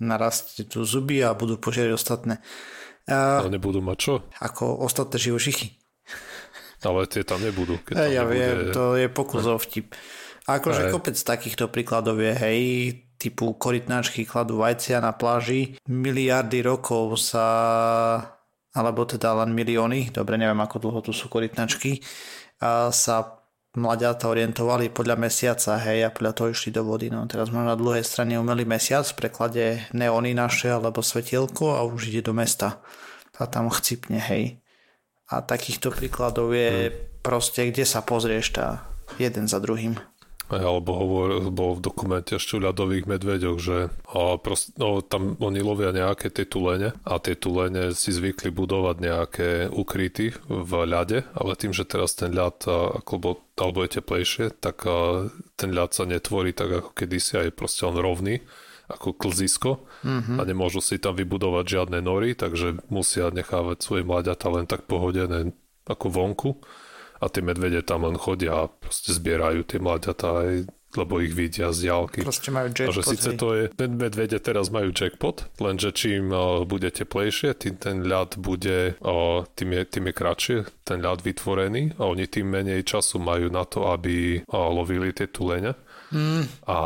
[0.00, 2.40] narastie tu zuby a budú požiadať ostatné.
[3.08, 3.44] A...
[3.44, 4.14] Ale nebudú mať čo?
[4.40, 5.76] Ako ostatné živočichy.
[6.80, 7.76] Ale tie tam nebudú.
[7.84, 8.36] Keď tam ja nebude...
[8.36, 9.92] viem, to je pokus o vtip.
[10.48, 12.60] A akože kopec takýchto príkladov je, hej,
[13.20, 15.76] typu korytnáčky kladú vajcia na pláži.
[15.84, 17.46] Miliardy rokov sa,
[18.72, 22.00] alebo teda len milióny, dobre, neviem ako dlho tu sú korytnačky,
[22.64, 23.44] a sa
[23.76, 27.12] mladiatá orientovali podľa mesiaca, hej, a podľa toho išli do vody.
[27.12, 29.64] No teraz máme na druhej strane umelý mesiac, v preklade
[29.94, 32.82] neóny naše alebo svetielko a už ide do mesta.
[33.38, 34.58] A tam chcipne, hej.
[35.30, 37.22] A takýchto príkladov je hmm.
[37.22, 38.90] proste, kde sa pozrieš, tá
[39.22, 39.94] jeden za druhým
[40.50, 45.62] alebo hovor, bol v dokumente ešte o ľadových medveďoch, že a prost, no, tam oni
[45.62, 51.52] lovia nejaké tie tulene a tie tulene si zvykli budovať nejaké ukryty v ľade, ale
[51.54, 54.88] tým, že teraz ten ľad ako alebo je teplejšie, tak
[55.60, 58.40] ten ľad sa netvorí tak ako kedysi a je proste on rovný
[58.90, 60.36] ako klzisko mm-hmm.
[60.40, 65.54] a nemôžu si tam vybudovať žiadne nory, takže musia nechávať svoje mladiata len tak pohodené
[65.86, 66.50] ako vonku
[67.20, 70.52] a tie medvede tam len chodia a proste zbierajú tie mláďatá aj
[70.98, 72.26] lebo ich vidia z diálky.
[72.26, 72.90] Proste majú jackpot.
[72.90, 77.54] A že síce to je, ten medvede teraz majú jackpot, lenže čím uh, bude teplejšie,
[77.54, 82.26] tým ten ľad bude, uh, tým, je, tým je kratšie ten ľad vytvorený a oni
[82.26, 85.78] tým menej času majú na to, aby uh, lovili tie tulene.
[86.10, 86.50] Mm.
[86.66, 86.78] A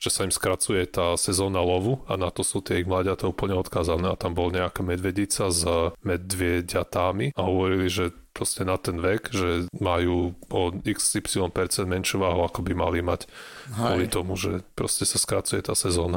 [0.00, 3.52] že sa im skracuje tá sezóna lovu a na to sú tie ich mladiatá úplne
[3.52, 5.60] odkázané a tam bol nejaká medvedica s
[6.00, 12.46] medvediatami a hovorili, že proste na ten vek, že majú o XY percent menšiu váhu,
[12.46, 13.74] ako by mali mať Hej.
[13.74, 16.16] kvôli tomu, že proste sa skracuje tá sezóna.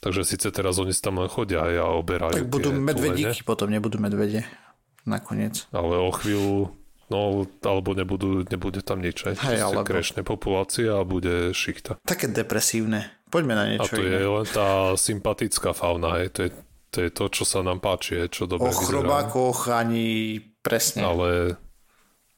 [0.00, 4.48] Takže síce teraz oni tam len chodia a oberajú Tak budú medvedíky, potom nebudú medvede
[5.04, 5.68] nakoniec.
[5.72, 6.72] Ale o chvíľu
[7.10, 9.42] No, alebo nebudú, nebude tam nič, aj.
[9.42, 9.82] Hej, alebo...
[9.82, 11.98] krešne populácia a bude šichta.
[12.06, 13.10] Také depresívne.
[13.34, 14.22] Poďme na niečo A to iné.
[14.22, 16.30] je len tá sympatická fauna, hej.
[16.38, 16.50] To je,
[16.94, 21.02] to je to, čo sa nám páči, čo dobre O chrobákoch ani presne.
[21.04, 21.28] Ale...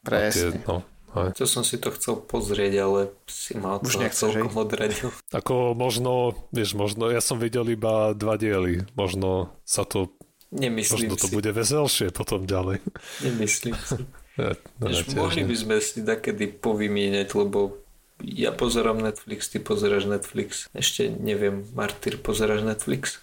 [0.03, 0.59] Presne.
[0.59, 1.37] Tie, no, Hej.
[1.37, 5.13] To som si to chcel pozrieť, ale si ma to celkom odradil.
[5.39, 10.09] Ako možno, vieš, možno, ja som videl iba dva diely, možno sa to
[10.53, 11.35] Nemyslím možno to si.
[11.37, 12.85] bude veselšie potom ďalej.
[13.25, 14.01] Nemyslím si.
[14.33, 17.85] Ja, no, Jež, mohli by sme si takedy povymieňať, lebo
[18.25, 20.73] ja pozerám Netflix, ty pozeráš Netflix.
[20.73, 23.21] Ešte neviem, Martyr, pozeráš Netflix?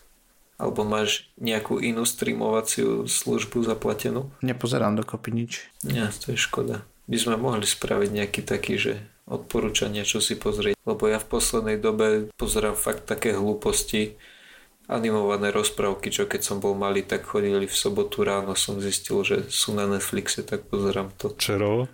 [0.59, 4.27] Alebo máš nejakú inú streamovaciu službu zaplatenú?
[4.43, 5.51] Nepozerám dokopy nič.
[5.87, 6.83] Nie, to je škoda.
[7.07, 8.93] By sme mohli spraviť nejaký taký, že
[9.23, 10.75] odporúčania, čo si pozrieť.
[10.83, 14.19] Lebo ja v poslednej dobe pozerám fakt také hlúposti,
[14.89, 19.45] animované rozprávky, čo keď som bol malý, tak chodili v sobotu ráno, som zistil, že
[19.47, 21.37] sú na Netflixe, tak pozerám to.
[21.37, 21.85] Čerovo?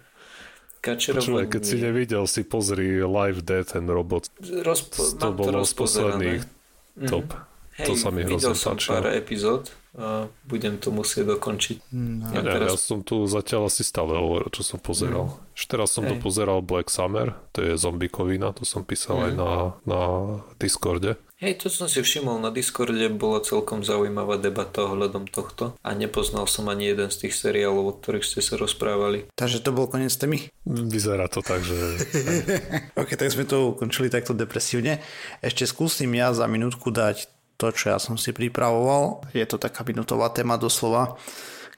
[0.79, 4.31] Kačerovo Počúvaj, keď si nevidel, si pozri Live Dead and Robot.
[4.39, 6.41] Rozpo- to bolo z posledných
[7.11, 7.35] top.
[7.75, 8.91] Hej, to sa mi videl som páčilo.
[8.93, 11.77] pár epizód a budem to musieť dokončiť.
[11.89, 12.27] No.
[12.29, 15.39] Ja, Ja ja teraz- som tu zatiaľ asi stále hovoril, čo som pozeral.
[15.51, 16.21] Ešte teraz som to Hej.
[16.21, 19.37] pozeral Black Summer, to je zombikovina, to som písal aj Mhm.
[19.37, 19.51] na,
[19.85, 19.99] na
[20.55, 21.15] Discorde.
[21.37, 26.43] Hej, to som si všimol na Discorde, bola celkom zaujímavá debata ohľadom tohto a nepoznal
[26.45, 29.27] som ani jeden z tých seriálov, o ktorých ste sa rozprávali.
[29.33, 30.47] Takže to bol koniec témy.
[30.65, 31.75] Vyzerá to tak, že
[32.95, 35.03] Ok, tak sme to ukončili takto depresívne.
[35.39, 39.27] Ešte skúsim ja za minútku dať to, čo ja som si pripravoval.
[39.31, 41.15] Je to taká minútová téma doslova,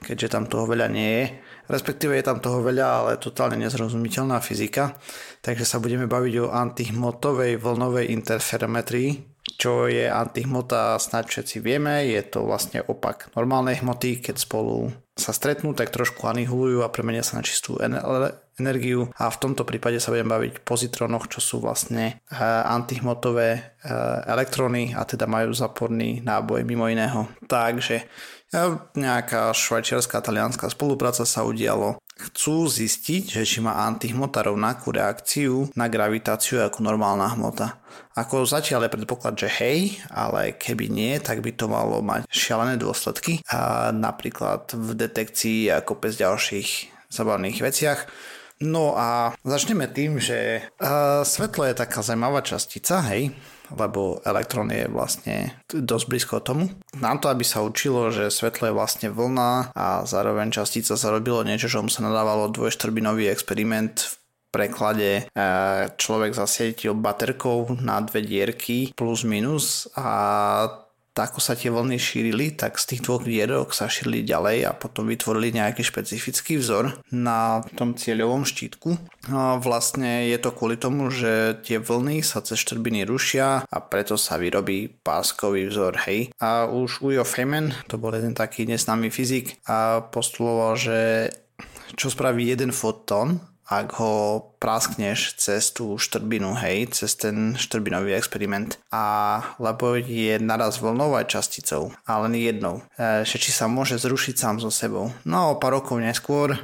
[0.01, 1.25] keďže tam toho veľa nie je.
[1.67, 4.95] Respektíve je tam toho veľa, ale totálne nezrozumiteľná fyzika.
[5.43, 12.19] Takže sa budeme baviť o antihmotovej vlnovej interferometrii, čo je antihmota, snáď všetci vieme, je
[12.19, 17.39] to vlastne opak normálnej hmoty, keď spolu sa stretnú, tak trošku anihulujú a premenia sa
[17.39, 17.79] na čistú
[18.57, 23.61] energiu a v tomto prípade sa budem baviť pozitrónoch, čo sú vlastne e, antihmotové e,
[24.25, 27.29] elektróny a teda majú zaporný náboj mimo iného.
[27.45, 28.09] Takže
[28.95, 31.99] nejaká švajčiarská talianská spolupráca sa udialo.
[32.17, 37.77] Chcú zistiť, že či má antihmota rovnakú reakciu na gravitáciu ako normálna hmota.
[38.17, 42.81] Ako zatiaľ je predpoklad, že hej, ale keby nie, tak by to malo mať šialené
[42.81, 43.45] dôsledky.
[43.51, 47.99] A napríklad v detekcii a kopec ďalších zabavných veciach.
[48.57, 53.29] No a začneme tým, že uh, svetlo je taká zaujímavá častica, hej,
[53.69, 56.65] lebo elektrón je vlastne dosť blízko tomu.
[56.97, 61.45] Na to, aby sa učilo, že svetlo je vlastne vlna a zároveň častica sa robilo
[61.45, 64.13] niečo, čo mu sa nadávalo dvojštrbinový experiment v
[64.47, 65.23] preklade e,
[65.99, 70.86] človek zasietil baterkou na dve dierky plus minus a
[71.17, 75.09] ako sa tie vlny šírili, tak z tých dvoch dierok sa šírili ďalej a potom
[75.09, 78.95] vytvorili nejaký špecifický vzor na tom cieľovom štítku.
[79.33, 84.15] A vlastne je to kvôli tomu, že tie vlny sa cez štrbiny rušia a preto
[84.15, 86.29] sa vyrobí páskový vzor, hej.
[86.37, 90.97] A už Ujo Feynman, to bol jeden taký neznámy fyzik, a postuloval, že
[91.95, 98.79] čo spraví jeden fotón, ak ho praskneš cez tú štrbinu, hej, cez ten štrbinový experiment.
[98.95, 102.79] A lebo je naraz vlnou aj časticou, a len jednou.
[102.95, 105.11] E, či sa môže zrušiť sám so sebou.
[105.27, 106.55] No o pár rokov neskôr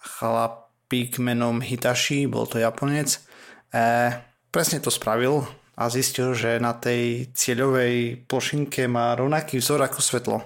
[0.00, 3.20] chlapík menom Hitachi, bol to Japonec,
[3.68, 4.16] e,
[4.48, 5.44] presne to spravil
[5.76, 10.38] a zistil, že na tej cieľovej plošinke má rovnaký vzor ako svetlo.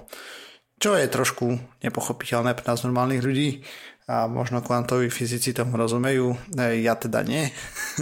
[0.83, 3.63] Čo je trošku nepochopiteľné pre nás normálnych ľudí
[4.03, 7.47] a možno kvantoví fyzici tomu rozumejú, e, ja teda nie.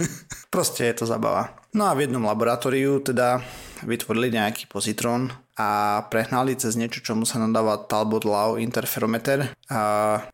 [0.54, 1.54] Proste je to zabava.
[1.78, 3.38] No a v jednom laboratóriu teda
[3.86, 9.80] vytvorili nejaký pozitrón a prehnali cez niečo, čomu sa nadáva Talbot Law interferometer a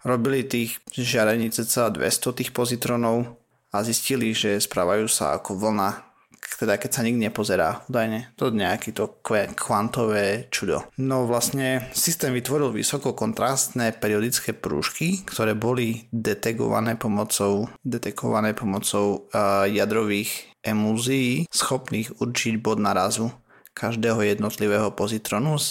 [0.08, 3.28] robili tých žiarení cca 200 tých pozitrónov
[3.76, 6.07] a zistili, že správajú sa ako vlna,
[6.56, 8.32] teda keď sa nikto nepozerá, údajne.
[8.40, 9.20] To je nejaké to
[9.52, 10.88] kvantové čudo.
[10.96, 20.48] No vlastne systém vytvoril vysokokontrastné periodické prúžky, ktoré boli detekované pomocou, detekované pomocou uh, jadrových
[20.64, 23.30] emulzií, schopných určiť bod narazu
[23.78, 25.70] každého jednotlivého pozitronu s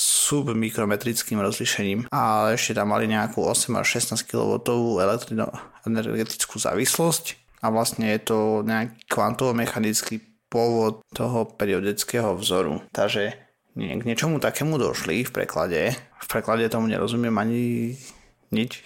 [0.00, 4.62] submikrometrickým rozlišením a ešte tam mali nejakú 8 až 16 kW
[5.84, 12.82] energetickú závislosť a vlastne je to nejaký kvantovo-mechanický pôvod toho periodického vzoru.
[12.90, 13.38] Takže
[13.78, 15.94] k niečomu takému došli v preklade.
[15.94, 17.94] V preklade tomu nerozumiem ani
[18.50, 18.82] nič.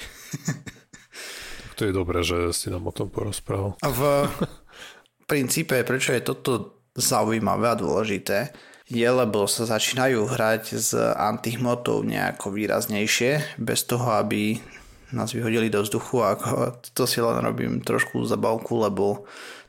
[1.75, 3.75] To je dobré, že si nám o tom porozprával.
[3.83, 4.03] V
[5.27, 8.55] princípe, prečo je toto zaujímavé a dôležité,
[8.87, 14.61] je, lebo sa začínajú hrať s antihmotou nejako výraznejšie, bez toho, aby
[15.15, 16.21] nás vyhodili do vzduchu.
[16.23, 19.25] Ako to si len robím trošku zabavku, lebo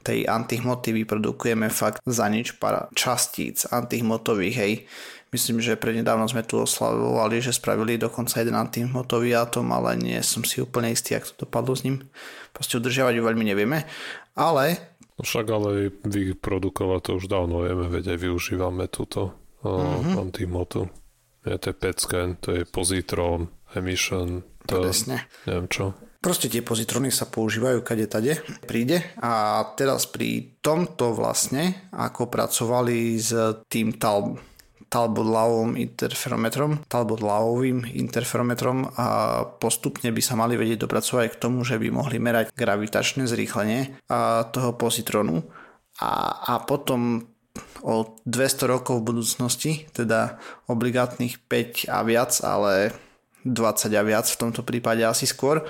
[0.05, 4.73] tej antihmoty vyprodukujeme fakt za nič para častíc antihmotových, hej.
[5.33, 10.45] Myslím, že prednedávno sme tu oslavovali, že spravili dokonca jeden antihmotový atom, ale nie som
[10.45, 12.05] si úplne istý, ak to dopadlo s ním.
[12.53, 13.83] Proste udržiavať ju veľmi nevieme.
[14.37, 19.31] Ale No však ale vyprodukovať to už dávno vieme, veď aj využívame túto
[19.63, 20.15] uh, mm-hmm.
[20.19, 20.91] antimotu.
[21.47, 21.99] Je to PET
[22.43, 23.47] to je pozitron,
[23.79, 25.26] emission, to Presne.
[25.45, 25.93] neviem čo.
[26.20, 33.13] Proste tie pozitrony sa používajú kade tade príde a teraz pri tomto vlastne, ako pracovali
[33.22, 33.30] s
[33.70, 34.41] tým tal
[34.89, 39.07] Talbot-Lawovým interferometrom, Talbot-Lawovým interferometrom a
[39.43, 43.99] postupne by sa mali vedieť dopracovať k tomu, že by mohli merať gravitačné zrýchlenie
[44.49, 45.43] toho pozitronu
[45.99, 47.28] a, a potom
[47.86, 50.41] o 200 rokov v budúcnosti, teda
[50.72, 52.95] obligátnych 5 a viac, ale
[53.45, 55.61] 20 a viac v tomto prípade asi skôr,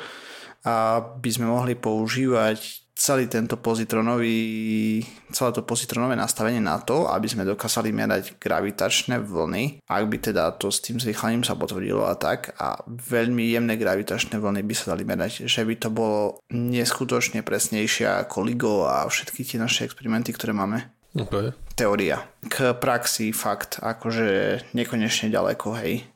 [0.65, 7.28] a by sme mohli používať celý tento pozitronový, celé to pozitronové nastavenie na to, aby
[7.28, 12.15] sme dokázali merať gravitačné vlny, ak by teda to s tým zrýchlením sa potvrdilo a
[12.15, 17.43] tak a veľmi jemné gravitačné vlny by sa dali merať, že by to bolo neskutočne
[17.43, 20.88] presnejšie ako LIGO a všetky tie naše experimenty, ktoré máme.
[21.11, 21.51] Okay.
[21.76, 22.23] Teória.
[22.47, 26.14] K praxi fakt, akože nekonečne ďaleko, hej.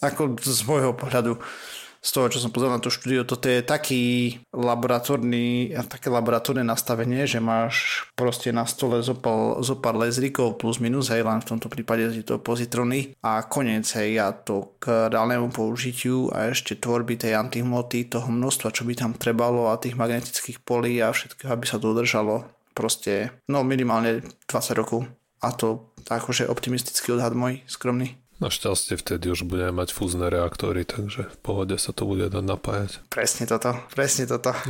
[0.00, 1.36] Ako z môjho pohľadu
[2.02, 4.02] z toho, čo som pozrel na to štúdio, toto je taký
[4.50, 11.22] laboratórny, také laboratórne nastavenie, že máš proste na stole zopal, zopár lezrikov plus minus, hej,
[11.22, 16.26] len v tomto prípade je to pozitrony a koniec, hej, a to k reálnemu použitiu
[16.34, 20.98] a ešte tvorby tej antihmoty, toho množstva, čo by tam trebalo a tých magnetických polí
[20.98, 25.06] a všetkého, aby sa to udržalo proste, no minimálne 20 rokov.
[25.38, 28.21] A to akože optimistický odhad môj, skromný.
[28.42, 32.98] Našťastie vtedy už budeme mať fúzne reaktory, takže v pohode sa to bude dať napájať.
[33.06, 34.50] Presne toto, presne toto.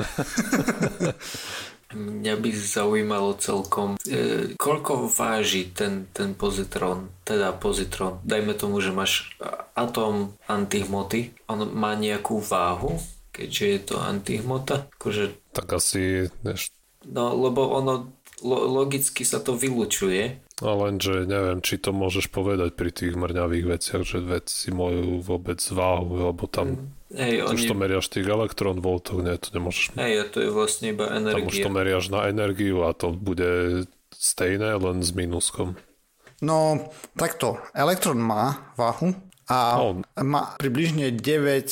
[1.92, 8.20] Mňa by zaujímalo celkom, e, koľko váži ten, ten pozitron, teda pozitron.
[8.24, 9.32] Dajme tomu, že máš
[9.72, 13.00] atom antihmoty, on má nejakú váhu,
[13.32, 14.88] keďže je to antihmota.
[15.00, 15.32] Akože...
[15.56, 16.28] Tak asi...
[16.44, 16.72] Neš...
[17.08, 18.12] No, lebo ono
[18.44, 23.66] lo, logicky sa to vylučuje No lenže neviem, či to môžeš povedať pri tých mrňavých
[23.66, 27.18] veciach, že veci majú vôbec váhu, alebo tam mm.
[27.18, 27.54] Hej, oni...
[27.58, 29.98] už to meriaš tých elektrón voltoch, nie, to nemôžeš...
[29.98, 31.42] Hej, to je vlastne iba energia.
[31.44, 33.84] Tam už to meriaš na energiu a to bude
[34.14, 35.74] stejné, len s minuskom.
[36.38, 36.88] No,
[37.18, 37.58] takto.
[37.74, 39.14] Elektrón má váhu
[39.50, 40.02] a no.
[40.22, 41.68] má približne 9,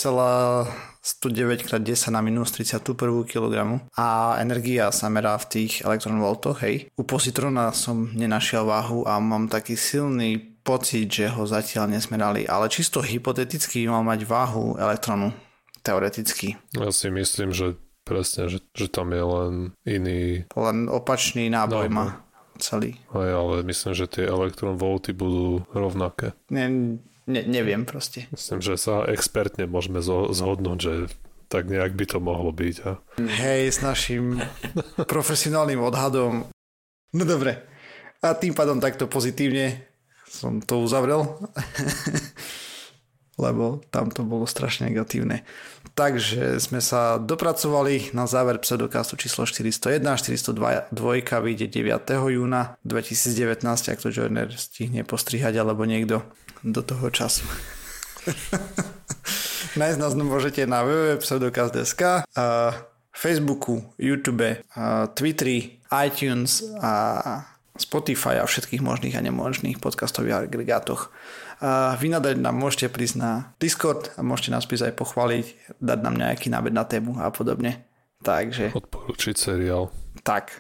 [1.00, 6.92] 109 x 10 na minus 31 kg a energia sa merá v tých elektronvoltoch, hej.
[7.00, 12.68] U positrona som nenašiel váhu a mám taký silný pocit, že ho zatiaľ nesmerali, ale
[12.68, 15.32] čisto hypoteticky mal mať váhu elektronu,
[15.80, 16.60] teoreticky.
[16.76, 19.52] Ja si myslím, že presne, že, že tam je len
[19.88, 20.44] iný...
[20.52, 22.06] Len opačný náboj no, má
[22.60, 23.00] celý.
[23.16, 26.36] Aj, ale myslím, že tie elektronvolty budú rovnaké.
[26.52, 26.98] Ne,
[27.28, 28.30] Ne, neviem proste.
[28.32, 30.92] Myslím, že sa expertne môžeme zhodnúť, že
[31.50, 32.76] tak nejak by to mohlo byť.
[32.86, 32.90] A...
[33.18, 34.38] Hej, s našim
[35.10, 36.46] profesionálnym odhadom.
[37.10, 37.66] No dobre.
[38.22, 39.90] A tým pádom takto pozitívne
[40.30, 41.26] som to uzavrel.
[43.40, 45.42] lebo tam to bolo strašne negatívne.
[45.96, 50.04] Takže sme sa dopracovali na záver pseudokastu číslo 401.
[50.04, 50.92] 402
[51.40, 52.36] vyjde 9.
[52.36, 56.20] júna 2019, ak to Joiner stihne postrihať alebo niekto
[56.64, 57.46] do toho času.
[59.80, 62.26] Nájsť nás môžete na www.pseudokaz.sk,
[63.10, 64.64] Facebooku, YouTube,
[65.14, 67.44] Twitteri, iTunes a
[67.76, 71.12] Spotify a všetkých možných a nemožných podcastových agregátoch.
[71.60, 75.46] A vy nadať nám môžete prísť na Discord a môžete nás prísť aj pochváliť,
[75.76, 77.84] dať nám nejaký nábed na tému a podobne.
[78.24, 78.72] Takže...
[78.72, 79.92] Odporučiť seriál.
[80.24, 80.56] Tak.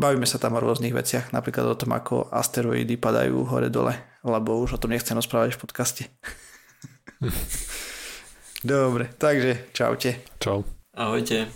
[0.00, 4.72] Bavíme sa tam o rôznych veciach, napríklad o tom, ako asteroidy padajú hore-dole, lebo už
[4.74, 6.02] o tom nechcem rozprávať v podcaste.
[8.64, 10.18] Dobre, takže čaute.
[10.42, 10.66] Čau.
[10.94, 11.46] Ahojte.